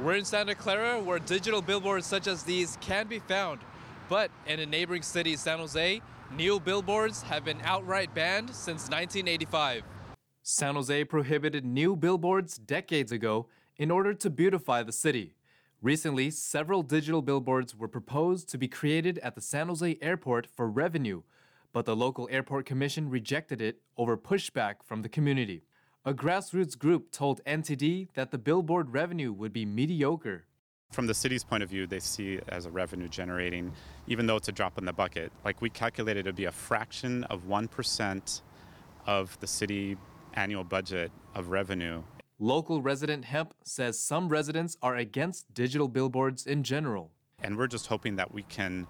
[0.01, 3.59] We're in Santa Clara where digital billboards such as these can be found.
[4.09, 6.01] But in a neighboring city, San Jose,
[6.35, 9.83] new billboards have been outright banned since 1985.
[10.41, 15.35] San Jose prohibited new billboards decades ago in order to beautify the city.
[15.81, 20.69] Recently, several digital billboards were proposed to be created at the San Jose airport for
[20.69, 21.23] revenue,
[21.73, 25.63] but the local airport commission rejected it over pushback from the community.
[26.05, 30.45] A grassroots group told NTD that the billboard revenue would be mediocre.
[30.91, 33.71] From the city's point of view, they see it as a revenue generating,
[34.07, 35.31] even though it's a drop in the bucket.
[35.43, 38.41] Like we calculated, it would be a fraction of 1%
[39.05, 39.97] of the city
[40.35, 42.03] annual budget of revenue.
[42.39, 47.11] Local resident Hemp says some residents are against digital billboards in general.
[47.41, 48.87] And we're just hoping that we can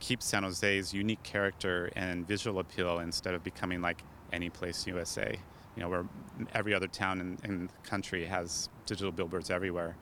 [0.00, 4.02] keep San Jose's unique character and visual appeal instead of becoming like
[4.32, 5.38] any place USA
[5.78, 6.06] you know, where
[6.54, 9.96] every other town in, in the country has digital billboards everywhere.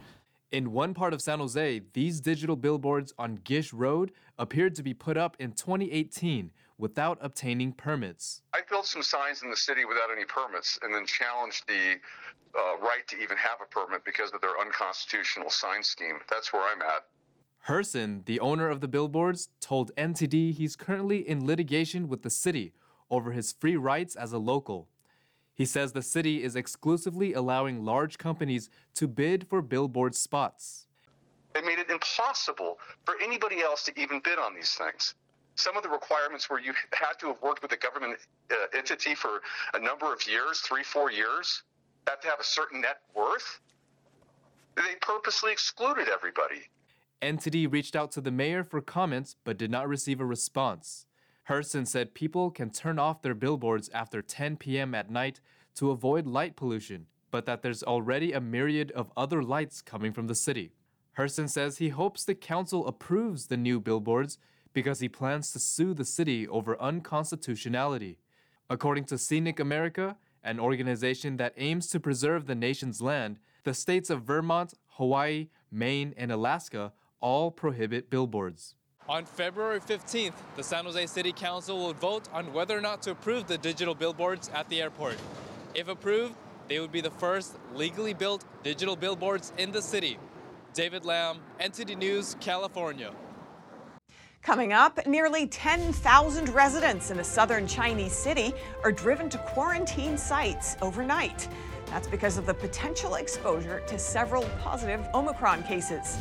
[0.50, 4.94] In one part of San Jose, these digital billboards on Gish Road appeared to be
[4.94, 8.40] put up in 2018 without obtaining permits.
[8.54, 11.96] I built some signs in the city without any permits and then challenged the
[12.56, 16.18] uh, right to even have a permit because of their unconstitutional sign scheme.
[16.30, 17.04] That's where I'm at.
[17.68, 22.72] Herson, the owner of the billboards, told NTD he's currently in litigation with the city
[23.10, 24.88] over his free rights as a local.
[25.54, 30.86] He says the city is exclusively allowing large companies to bid for billboard spots.
[31.54, 35.14] They made it impossible for anybody else to even bid on these things.
[35.54, 38.18] Some of the requirements where you had to have worked with a government
[38.50, 39.40] uh, entity for
[39.72, 41.62] a number of years, three, four years,
[42.08, 43.60] have to have a certain net worth.
[44.76, 46.70] They purposely excluded everybody.
[47.22, 51.06] NTD reached out to the mayor for comments but did not receive a response.
[51.48, 54.94] Herson said people can turn off their billboards after 10 p.m.
[54.94, 55.40] at night
[55.76, 60.26] to avoid light pollution, but that there's already a myriad of other lights coming from
[60.26, 60.72] the city.
[61.16, 64.38] Herson says he hopes the council approves the new billboards
[64.74, 68.18] because he plans to sue the city over unconstitutionality.
[68.68, 70.16] According to Scenic America,
[70.46, 76.14] an organization that aims to preserve the nation's land, the states of Vermont, Hawaii, Maine,
[76.16, 78.76] and Alaska all prohibit billboards.
[79.08, 83.10] On February 15th, the San Jose City Council will vote on whether or not to
[83.10, 85.16] approve the digital billboards at the airport.
[85.74, 86.34] If approved,
[86.68, 90.18] they would be the first legally built digital billboards in the city.
[90.74, 93.12] David Lamb, NTD News, California.
[94.46, 98.54] Coming up, nearly 10,000 residents in a southern Chinese city
[98.84, 101.48] are driven to quarantine sites overnight.
[101.86, 106.18] That's because of the potential exposure to several positive Omicron cases.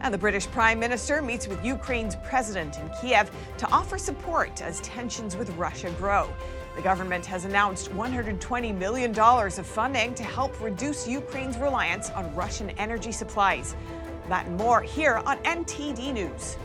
[0.00, 4.80] And the British Prime Minister meets with Ukraine's president in Kiev to offer support as
[4.82, 6.32] tensions with Russia grow.
[6.76, 12.70] The government has announced $120 million of funding to help reduce Ukraine's reliance on Russian
[12.78, 13.74] energy supplies.
[14.28, 16.56] That and more here on NTD News.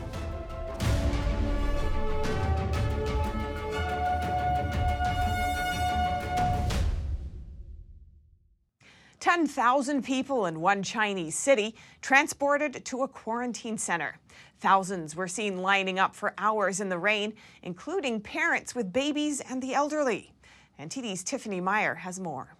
[9.24, 14.18] 10,000 people in one Chinese city transported to a quarantine center.
[14.60, 17.32] Thousands were seen lining up for hours in the rain,
[17.62, 20.34] including parents with babies and the elderly.
[20.78, 22.54] NTD's Tiffany Meyer has more.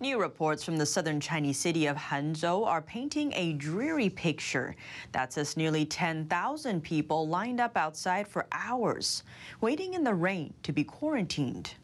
[0.00, 4.74] New reports from the southern Chinese city of Hangzhou are painting a dreary picture
[5.12, 9.24] that says nearly 10,000 people lined up outside for hours,
[9.60, 11.74] waiting in the rain to be quarantined.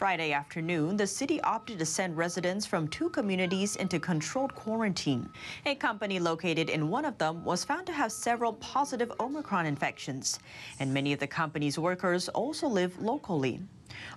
[0.00, 5.28] Friday afternoon, the city opted to send residents from two communities into controlled quarantine.
[5.66, 10.38] A company located in one of them was found to have several positive Omicron infections,
[10.78, 13.60] and many of the company's workers also live locally.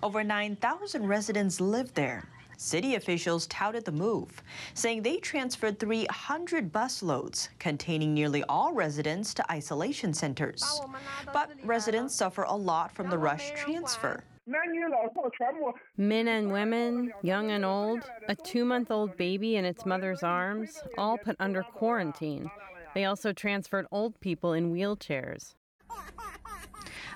[0.02, 2.30] Over 9,000 residents live there.
[2.56, 4.42] City officials touted the move,
[4.76, 10.80] saying they transferred 300 busloads containing nearly all residents to isolation centers.
[11.34, 14.24] But residents suffer a lot from the rush transfer.
[15.96, 20.84] Men and women, young and old, a two month old baby in its mother's arms,
[20.98, 22.52] all put under quarantine.
[22.94, 25.56] They also transferred old people in wheelchairs.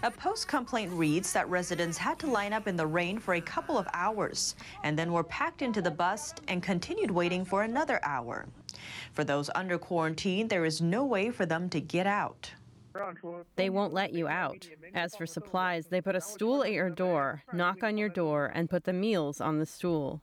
[0.04, 3.42] A post complaint reads that residents had to line up in the rain for a
[3.42, 8.00] couple of hours and then were packed into the bus and continued waiting for another
[8.04, 8.46] hour.
[9.14, 12.52] For those under quarantine, there is no way for them to get out.
[13.56, 14.68] They won't let you out.
[14.94, 18.70] As for supplies, they put a stool at your door, knock on your door, and
[18.70, 20.22] put the meals on the stool.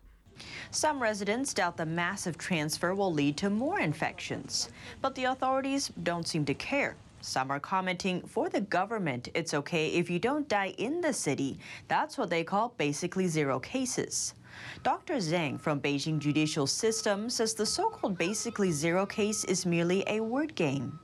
[0.70, 4.68] Some residents doubt the massive transfer will lead to more infections,
[5.01, 9.89] but the authorities don't seem to care, Some are commenting for the government, it's okay
[9.89, 11.59] if you don't die in the city.
[11.89, 14.35] That's what they call basically zero cases.
[14.83, 15.14] Dr.
[15.14, 20.20] Zhang from Beijing Judicial System says the so called basically zero case is merely a
[20.20, 20.99] word game.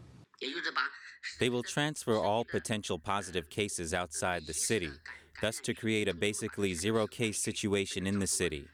[1.39, 4.91] They will transfer all potential positive cases outside the city,
[5.41, 8.67] thus to create a basically zero case situation in the city.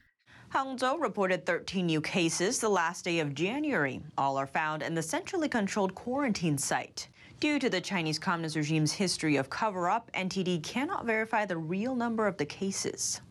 [0.53, 4.01] Hangzhou reported 13 new cases the last day of January.
[4.17, 7.09] All are found in the centrally controlled quarantine site.
[7.39, 11.95] Due to the Chinese Communist regime's history of cover up, NTD cannot verify the real
[11.95, 13.21] number of the cases.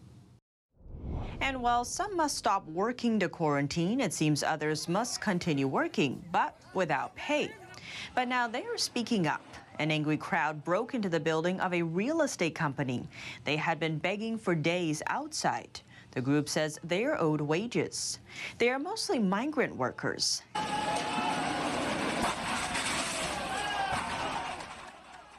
[1.41, 6.61] And while some must stop working to quarantine, it seems others must continue working, but
[6.75, 7.51] without pay.
[8.17, 9.43] But now they are speaking up.
[9.79, 13.07] An angry crowd broke into the building of a real estate company.
[13.45, 15.83] They had been begging for days outside.
[16.13, 18.21] The group says they are owed wages.
[18.57, 20.41] They are mostly migrant workers.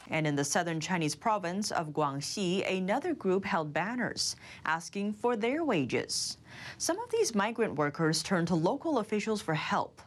[0.10, 4.36] And in the southern Chinese province of Guangxi, another group held banners
[4.68, 6.38] asking for their wages.
[6.78, 10.00] Some of these migrant workers turned to local officials for help.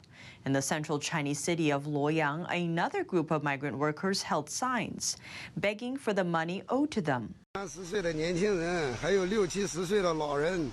[0.46, 5.18] In the central Chinese city of Luoyang, another group of migrant workers held signs
[5.58, 7.30] begging for the money owed to them.
[7.56, 10.70] 三十岁的年轻人，还有六七十岁的老人，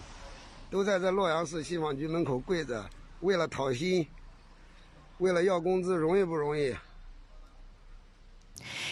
[0.70, 2.84] 都在这洛阳市信访局门口跪着，
[3.20, 4.06] 为了讨薪，
[5.18, 6.74] 为了要工资，容易不容易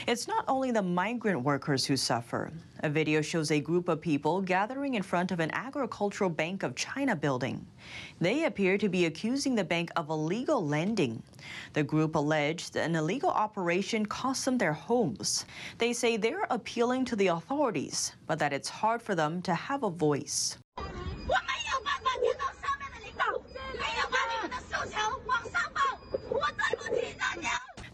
[0.07, 2.51] ？it's not only the migrant workers who suffer.
[2.79, 6.75] A video shows a group of people gathering in front of an agricultural Bank of
[6.75, 7.65] China building.
[8.19, 11.23] They appear to be accusing the bank of illegal lending.
[11.73, 15.45] The group alleged an illegal operation cost them their homes.
[15.77, 19.83] They say they're appealing to the authorities, but that it's hard for them to have
[19.83, 20.57] a voice.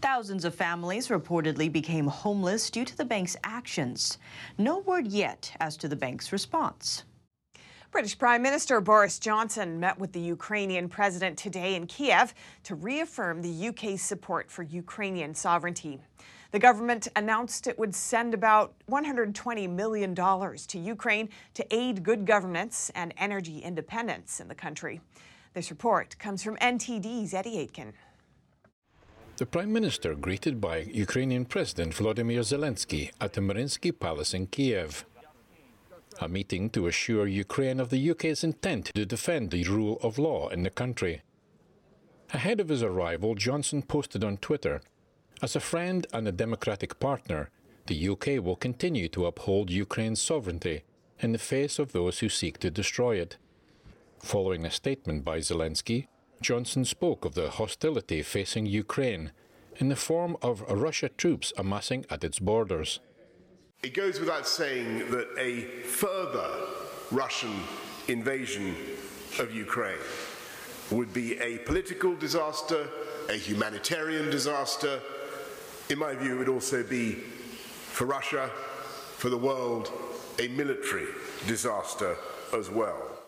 [0.02, 4.18] Thousands of families reportedly became homeless due to the bank's actions.
[4.58, 7.04] No word yet as to the bank's response.
[7.92, 12.34] British Prime Minister Boris Johnson met with the Ukrainian president today in Kiev
[12.64, 16.00] to reaffirm the UK's support for Ukrainian sovereignty.
[16.50, 22.90] The government announced it would send about $120 million to Ukraine to aid good governance
[22.96, 25.00] and energy independence in the country.
[25.54, 27.94] This report comes from NTD's Eddie Aitken.
[29.38, 35.06] The Prime Minister greeted by Ukrainian President Volodymyr Zelensky at the Mariinsky Palace in Kiev.
[36.20, 40.50] A meeting to assure Ukraine of the UK's intent to defend the rule of law
[40.50, 41.22] in the country.
[42.34, 44.82] Ahead of his arrival, Johnson posted on Twitter
[45.42, 47.50] As a friend and a democratic partner,
[47.88, 50.84] the UK will continue to uphold Ukraine's sovereignty
[51.20, 53.38] in the face of those who seek to destroy it.
[54.20, 56.08] Following a statement by Zelensky,
[56.42, 59.32] Johnson spoke of the hostility facing Ukraine
[59.78, 63.00] in the form of Russia troops amassing at its borders.
[63.84, 66.50] It goes without saying that a further
[67.12, 67.54] Russian
[68.08, 68.76] invasion
[69.40, 70.02] of Ukraine
[70.90, 72.88] would be a political disaster,
[73.30, 75.00] a humanitarian disaster.
[75.90, 78.50] In my view, it would also be, for Russia,
[79.18, 79.92] for the world,
[80.40, 81.08] a military
[81.48, 82.16] disaster
[82.54, 83.21] as well.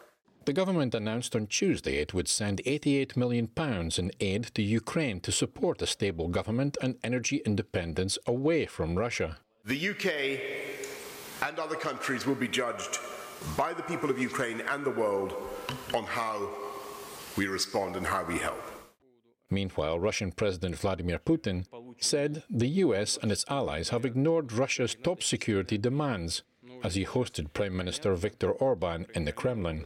[0.45, 3.49] The government announced on Tuesday it would send £88 million
[3.97, 9.37] in aid to Ukraine to support a stable government and energy independence away from Russia.
[9.63, 10.07] The UK
[11.47, 12.99] and other countries will be judged
[13.55, 15.33] by the people of Ukraine and the world
[15.93, 16.49] on how
[17.37, 18.63] we respond and how we help.
[19.49, 21.65] Meanwhile, Russian President Vladimir Putin
[21.99, 26.43] said the US and its allies have ignored Russia's top security demands
[26.83, 29.85] as he hosted Prime Minister Viktor Orban in the Kremlin.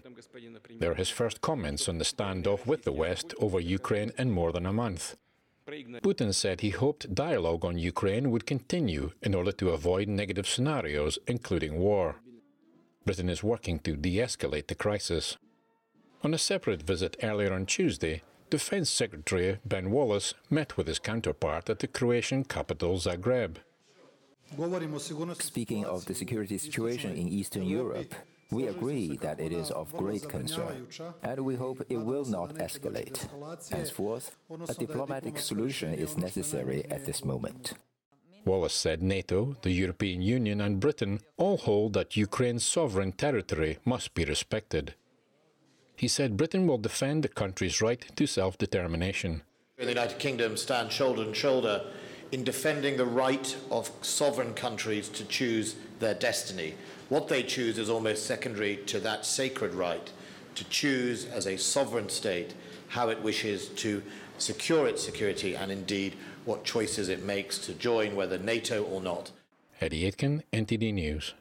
[0.79, 4.65] They're his first comments on the standoff with the West over Ukraine in more than
[4.65, 5.15] a month.
[5.67, 11.19] Putin said he hoped dialogue on Ukraine would continue in order to avoid negative scenarios,
[11.27, 12.15] including war.
[13.05, 15.37] Britain is working to de escalate the crisis.
[16.23, 21.69] On a separate visit earlier on Tuesday, Defence Secretary Ben Wallace met with his counterpart
[21.69, 23.57] at the Croatian capital Zagreb.
[25.39, 28.13] Speaking of the security situation in Eastern Europe,
[28.49, 30.87] we agree that it is of great concern,
[31.21, 33.27] and we hope it will not escalate.
[33.69, 34.35] Henceforth,
[34.69, 37.73] a diplomatic solution is necessary at this moment.
[38.45, 44.13] Wallace said NATO, the European Union, and Britain all hold that Ukraine's sovereign territory must
[44.13, 44.95] be respected.
[45.97, 49.41] He said Britain will defend the country's right to self determination.
[49.77, 51.81] The United Kingdom stand shoulder to shoulder
[52.31, 56.75] in defending the right of sovereign countries to choose their destiny.
[57.09, 60.11] What they choose is almost secondary to that sacred right
[60.55, 62.53] to choose as a sovereign state
[62.89, 64.01] how it wishes to
[64.37, 66.15] secure its security and indeed
[66.45, 69.31] what choices it makes to join, whether NATO or not.
[69.81, 71.33] Eddie Aitken, NTD News.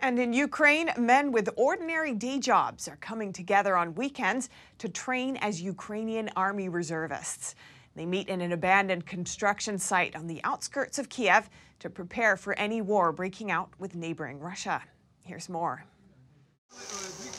[0.00, 5.36] And in Ukraine, men with ordinary day jobs are coming together on weekends to train
[5.38, 7.54] as Ukrainian army reservists.
[7.96, 12.52] They meet in an abandoned construction site on the outskirts of Kiev to prepare for
[12.58, 14.82] any war breaking out with neighboring Russia.
[15.24, 15.86] Here's more.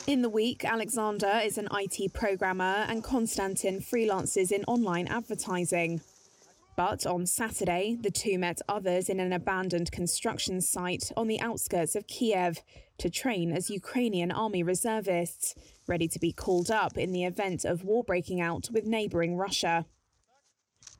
[0.08, 6.00] In the week, Alexander is an IT programmer and Konstantin freelances in online advertising.
[6.74, 11.94] But on Saturday, the two met others in an abandoned construction site on the outskirts
[11.94, 12.62] of Kiev
[12.98, 15.54] to train as Ukrainian army reservists,
[15.86, 19.86] ready to be called up in the event of war breaking out with neighbouring Russia.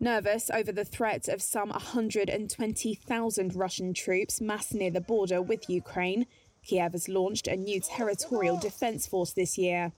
[0.00, 6.26] Nervous over the threat of some 120,000 Russian troops massed near the border with Ukraine,
[6.62, 9.92] Kiev has launched a new territorial defence force this year.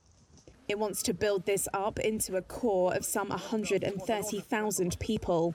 [0.68, 5.55] It wants to build this up into a core of some 130,000 people.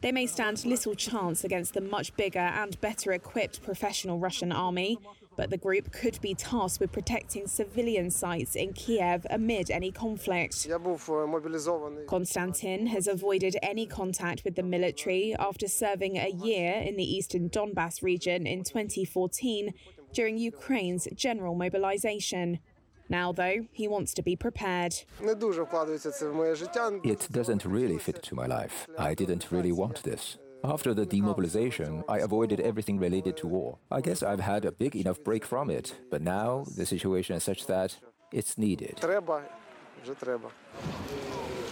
[0.00, 4.98] They may stand little chance against the much bigger and better equipped professional Russian army,
[5.40, 10.66] but the group could be tasked with protecting civilian sites in Kiev amid any conflict.
[12.06, 17.48] Konstantin has avoided any contact with the military after serving a year in the eastern
[17.48, 19.72] Donbass region in 2014
[20.12, 22.58] during Ukraine's general mobilization.
[23.08, 24.94] Now, though, he wants to be prepared.
[27.02, 28.86] It doesn't really fit to my life.
[28.98, 30.36] I didn't really want this.
[30.62, 33.78] After the demobilization, I avoided everything related to war.
[33.90, 37.44] I guess I've had a big enough break from it, but now the situation is
[37.44, 37.96] such that
[38.30, 39.00] it's needed.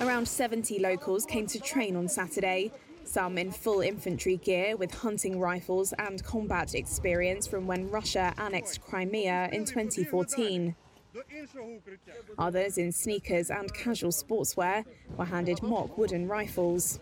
[0.01, 2.73] Around 70 locals came to train on Saturday,
[3.05, 8.81] some in full infantry gear with hunting rifles and combat experience from when Russia annexed
[8.81, 10.75] Crimea in 2014.
[12.39, 14.85] Others in sneakers and casual sportswear
[15.17, 17.01] were handed mock wooden rifles.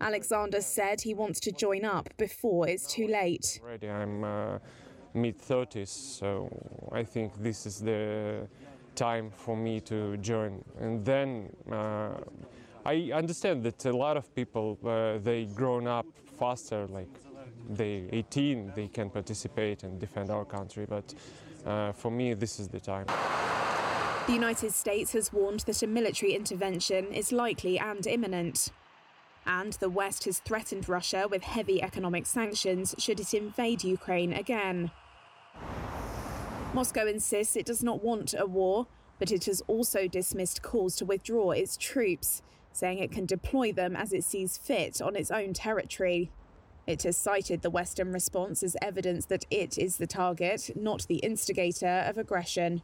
[0.00, 3.60] Alexander said he wants to join up before it's too late.
[3.62, 4.58] Already I'm uh,
[5.14, 6.50] mid 30s, so
[6.92, 8.46] I think this is the
[8.94, 10.64] time for me to join.
[10.80, 12.18] And then uh,
[12.84, 16.06] I understand that a lot of people uh, they grown up
[16.38, 17.08] faster, like
[17.70, 21.14] they 18, they can participate and defend our country, but
[21.64, 23.06] uh, for me, this is the time.
[24.26, 28.70] The United States has warned that a military intervention is likely and imminent.
[29.46, 34.90] And the West has threatened Russia with heavy economic sanctions should it invade Ukraine again.
[36.74, 38.86] Moscow insists it does not want a war,
[39.18, 42.42] but it has also dismissed calls to withdraw its troops,
[42.72, 46.30] saying it can deploy them as it sees fit on its own territory.
[46.86, 51.16] It has cited the Western response as evidence that it is the target, not the
[51.16, 52.82] instigator of aggression.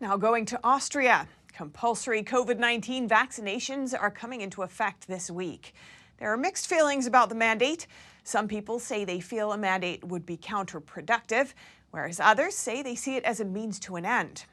[0.00, 1.28] Now going to Austria.
[1.58, 5.74] Compulsory COVID 19 vaccinations are coming into effect this week.
[6.18, 7.88] There are mixed feelings about the mandate.
[8.22, 11.54] Some people say they feel a mandate would be counterproductive,
[11.90, 14.44] whereas others say they see it as a means to an end.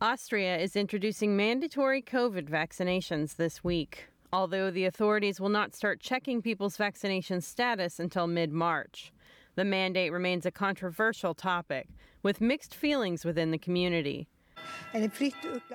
[0.00, 6.40] Austria is introducing mandatory COVID vaccinations this week although the authorities will not start checking
[6.40, 9.12] people's vaccination status until mid March.
[9.56, 11.88] The mandate remains a controversial topic,
[12.22, 14.26] with mixed feelings within the community.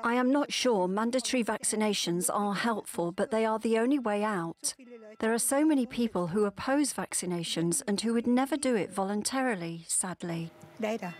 [0.03, 4.75] I am not sure mandatory vaccinations are helpful, but they are the only way out.
[5.19, 9.85] There are so many people who oppose vaccinations and who would never do it voluntarily,
[9.87, 10.51] sadly.
[10.79, 11.13] Later.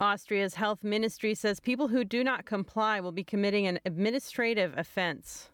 [0.00, 5.50] Austria's health ministry says people who do not comply will be committing an administrative offense.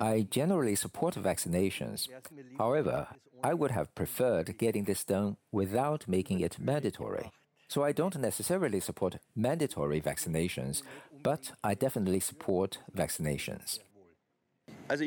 [0.00, 2.08] I generally support vaccinations.
[2.56, 3.08] However,
[3.42, 7.32] I would have preferred getting this done without making it mandatory.
[7.70, 10.82] So I don't necessarily support mandatory vaccinations,
[11.22, 13.78] but I definitely support vaccinations.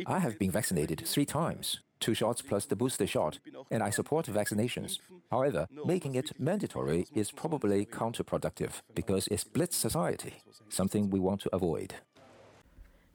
[0.05, 3.39] I have been vaccinated three times, two shots plus the booster shot,
[3.69, 4.99] and I support vaccinations.
[5.29, 10.35] However, making it mandatory is probably counterproductive because it splits society,
[10.69, 11.95] something we want to avoid.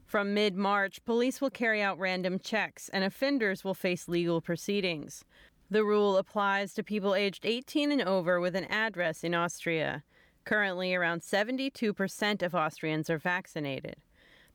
[0.05, 5.23] From mid March, police will carry out random checks and offenders will face legal proceedings.
[5.71, 10.03] The rule applies to people aged 18 and over with an address in Austria.
[10.43, 13.97] Currently, around 72% of Austrians are vaccinated.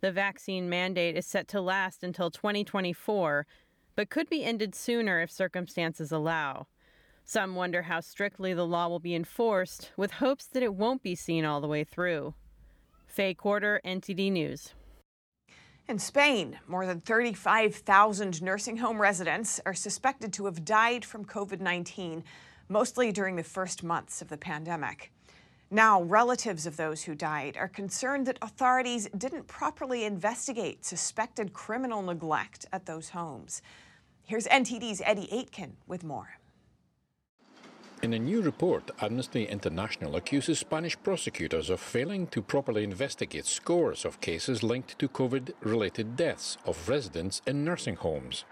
[0.01, 3.47] The vaccine mandate is set to last until 2024,
[3.95, 6.67] but could be ended sooner if circumstances allow.
[7.25, 11.15] Some wonder how strictly the law will be enforced, with hopes that it won't be
[11.15, 12.35] seen all the way through.
[13.07, 14.75] Faye Quarter, NTD News.
[15.87, 21.61] In Spain, more than 35,000 nursing home residents are suspected to have died from COVID
[21.61, 22.25] 19,
[22.71, 25.13] mostly during the first months of the pandemic.
[25.71, 32.01] Now, relatives of those who died are concerned that authorities didn't properly investigate suspected criminal
[32.01, 33.61] neglect at those homes.
[34.23, 36.39] Here's NTD's Eddie Aitken with more.
[38.05, 44.05] In a new report, Amnesty International accuses Spanish prosecutors of failing to properly investigate scores
[44.05, 48.45] of cases linked to COVID related deaths of residents in nursing homes.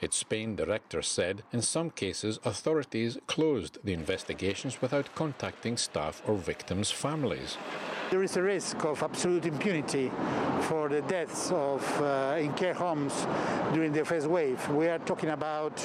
[0.00, 6.34] Its Spain director said in some cases authorities closed the investigations without contacting staff or
[6.34, 7.58] victims' families.
[8.10, 10.10] There is a risk of absolute impunity
[10.62, 13.26] for the deaths of uh, in care homes
[13.72, 14.68] during the first wave.
[14.68, 15.82] We are talking about,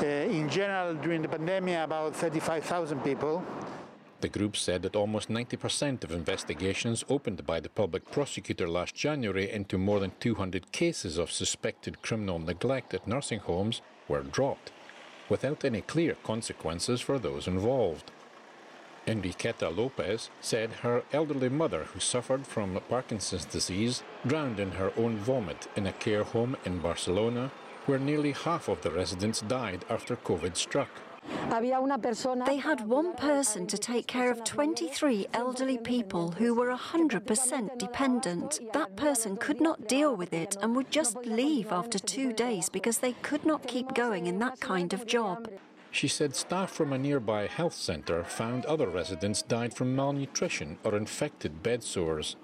[0.00, 3.44] uh, in general, during the pandemic, about 35,000 people.
[4.20, 9.50] The group said that almost 90% of investigations opened by the public prosecutor last January
[9.50, 14.72] into more than 200 cases of suspected criminal neglect at nursing homes were dropped,
[15.28, 18.10] without any clear consequences for those involved.
[19.08, 25.16] Enriqueta Lopez said her elderly mother, who suffered from Parkinson's disease, drowned in her own
[25.16, 27.50] vomit in a care home in Barcelona,
[27.86, 30.90] where nearly half of the residents died after COVID struck.
[32.46, 38.60] They had one person to take care of 23 elderly people who were 100% dependent.
[38.74, 42.98] That person could not deal with it and would just leave after two days because
[42.98, 45.48] they could not keep going in that kind of job.
[45.98, 50.96] She said staff from a nearby health centre found other residents died from malnutrition or
[50.96, 52.36] infected bed sores.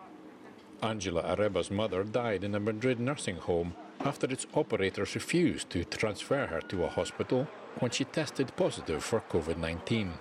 [0.82, 6.46] Angela Areba's mother died in a Madrid nursing home after its operators refused to transfer
[6.46, 7.46] her to a hospital
[7.78, 10.14] when she tested positive for COVID 19.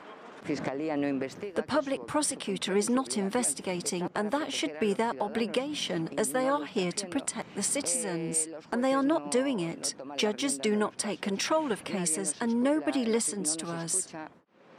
[0.45, 6.65] The public prosecutor is not investigating, and that should be their obligation as they are
[6.65, 8.49] here to protect the citizens.
[8.71, 9.95] And they are not doing it.
[10.17, 14.13] Judges do not take control of cases, and nobody listens to us.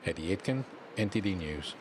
[0.04, 0.64] Eddie Aitken,
[0.98, 1.74] NTD News.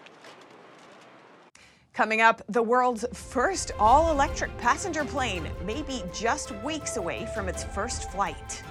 [1.93, 7.49] Coming up, the world's first all electric passenger plane may be just weeks away from
[7.49, 8.63] its first flight.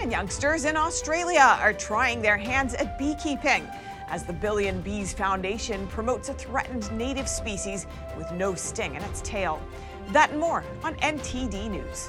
[0.00, 3.68] And youngsters in Australia are trying their hands at beekeeping
[4.10, 7.86] as the Billion Bees Foundation promotes a threatened native species
[8.16, 9.62] with no sting in its tail.
[10.08, 12.08] That and more on NTD News.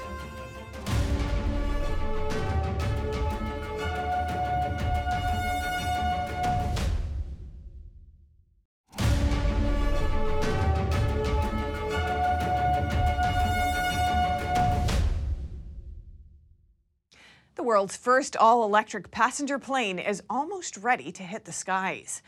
[17.70, 22.20] World's first all electric passenger plane is almost ready to hit the skies.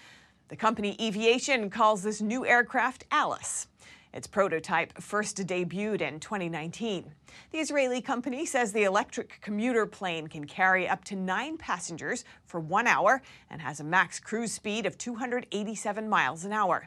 [0.47, 3.67] The company Eviation calls this new aircraft Alice.
[4.15, 7.13] Its prototype first debuted in 2019.
[7.51, 12.61] The Israeli company says the electric commuter plane can carry up to nine passengers for
[12.61, 13.21] one hour
[13.51, 16.87] and has a max cruise speed of 287 miles an hour.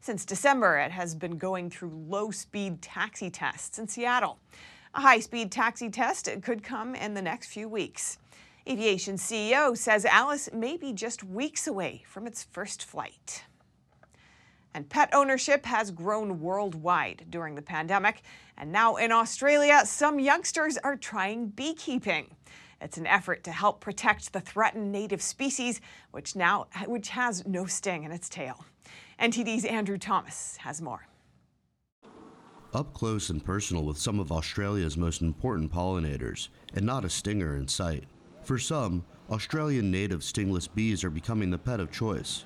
[0.00, 4.38] Since December, it has been going through low speed taxi tests in Seattle.
[4.96, 8.16] A high speed taxi test could come in the next few weeks.
[8.64, 13.44] Eviation CEO says Alice may be just weeks away from its first flight.
[14.72, 18.22] And pet ownership has grown worldwide during the pandemic.
[18.56, 22.34] And now in Australia, some youngsters are trying beekeeping.
[22.80, 27.66] It's an effort to help protect the threatened native species, which now which has no
[27.66, 28.64] sting in its tail.
[29.20, 31.06] NTD's Andrew Thomas has more
[32.74, 37.56] up close and personal with some of Australia's most important pollinators, and not a stinger
[37.56, 38.04] in sight.
[38.42, 42.44] For some, Australian native stingless bees are becoming the pet of choice.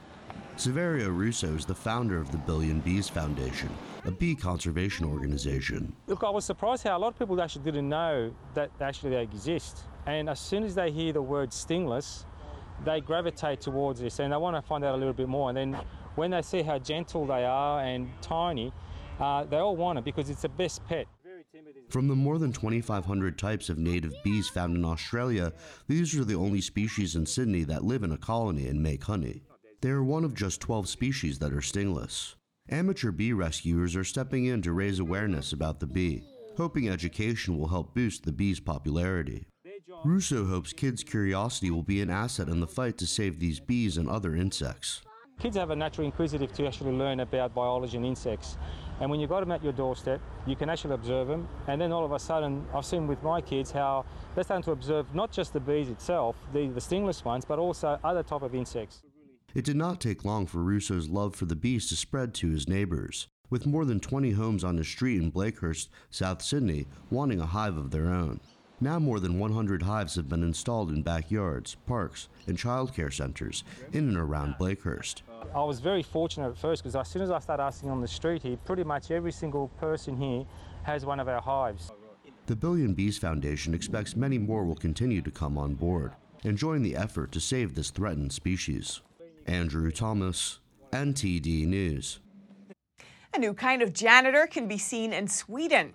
[0.57, 3.71] Saverio Russo is the founder of the Billion Bees Foundation,
[4.05, 5.95] a bee conservation organization.
[6.07, 9.23] Look, I was surprised how a lot of people actually didn't know that actually they
[9.23, 9.85] exist.
[10.07, 12.27] And as soon as they hear the word stingless,
[12.85, 15.51] they gravitate towards this and they want to find out a little bit more.
[15.51, 15.81] And then
[16.15, 18.73] when they see how gentle they are and tiny,
[19.21, 21.07] uh, they all want it because it's the best pet.
[21.89, 25.53] From the more than 2,500 types of native bees found in Australia,
[25.89, 29.43] these are the only species in Sydney that live in a colony and make honey.
[29.81, 32.37] They are one of just 12 species that are stingless.
[32.69, 36.23] Amateur bee rescuers are stepping in to raise awareness about the bee,
[36.57, 39.47] hoping education will help boost the bee's popularity.
[40.05, 43.97] Russo hopes kids' curiosity will be an asset in the fight to save these bees
[43.97, 45.03] and other insects.
[45.41, 48.59] Kids have a natural inquisitive to actually learn about biology and insects.
[49.01, 51.49] And when you've got them at your doorstep, you can actually observe them.
[51.67, 54.73] And then all of a sudden, I've seen with my kids how they're starting to
[54.73, 58.55] observe not just the bees itself, the, the stingless ones, but also other type of
[58.55, 59.03] insects.
[59.55, 62.69] It did not take long for Russo's love for the bees to spread to his
[62.69, 67.47] neighbors, with more than 20 homes on his street in Blakehurst, South Sydney, wanting a
[67.47, 68.41] hive of their own.
[68.83, 73.63] Now more than 100 hives have been installed in backyards, parks, and childcare centers
[73.93, 75.21] in and around Blakehurst.
[75.55, 78.09] I was very fortunate at first because as soon as I started asking on the
[78.09, 80.47] street here, pretty much every single person here
[80.85, 81.93] has one of our hives.
[82.47, 86.13] The Billion Bees Foundation expects many more will continue to come on board
[86.45, 89.03] and join the effort to save this threatened species.
[89.47, 90.59] Andrew Thomas,
[90.91, 92.21] NTD News.
[93.35, 95.93] A new kind of janitor can be seen in Sweden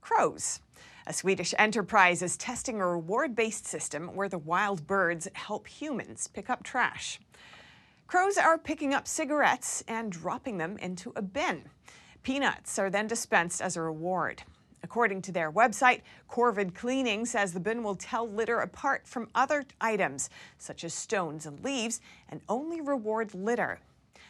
[0.00, 0.60] crows.
[1.06, 6.28] A Swedish enterprise is testing a reward based system where the wild birds help humans
[6.28, 7.20] pick up trash.
[8.06, 11.64] Crows are picking up cigarettes and dropping them into a bin.
[12.22, 14.44] Peanuts are then dispensed as a reward.
[14.82, 16.00] According to their website,
[16.30, 21.44] Corvid Cleaning says the bin will tell litter apart from other items, such as stones
[21.44, 22.00] and leaves,
[22.30, 23.80] and only reward litter.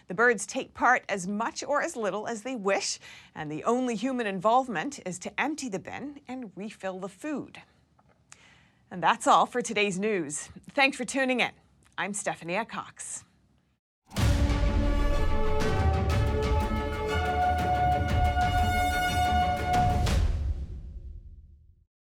[0.07, 2.99] The birds take part as much or as little as they wish,
[3.35, 7.63] and the only human involvement is to empty the bin and refill the food.
[8.91, 10.51] And that's all for today's news.
[10.75, 11.51] Thanks for tuning in.
[11.97, 13.25] I'm Stephanie Cox.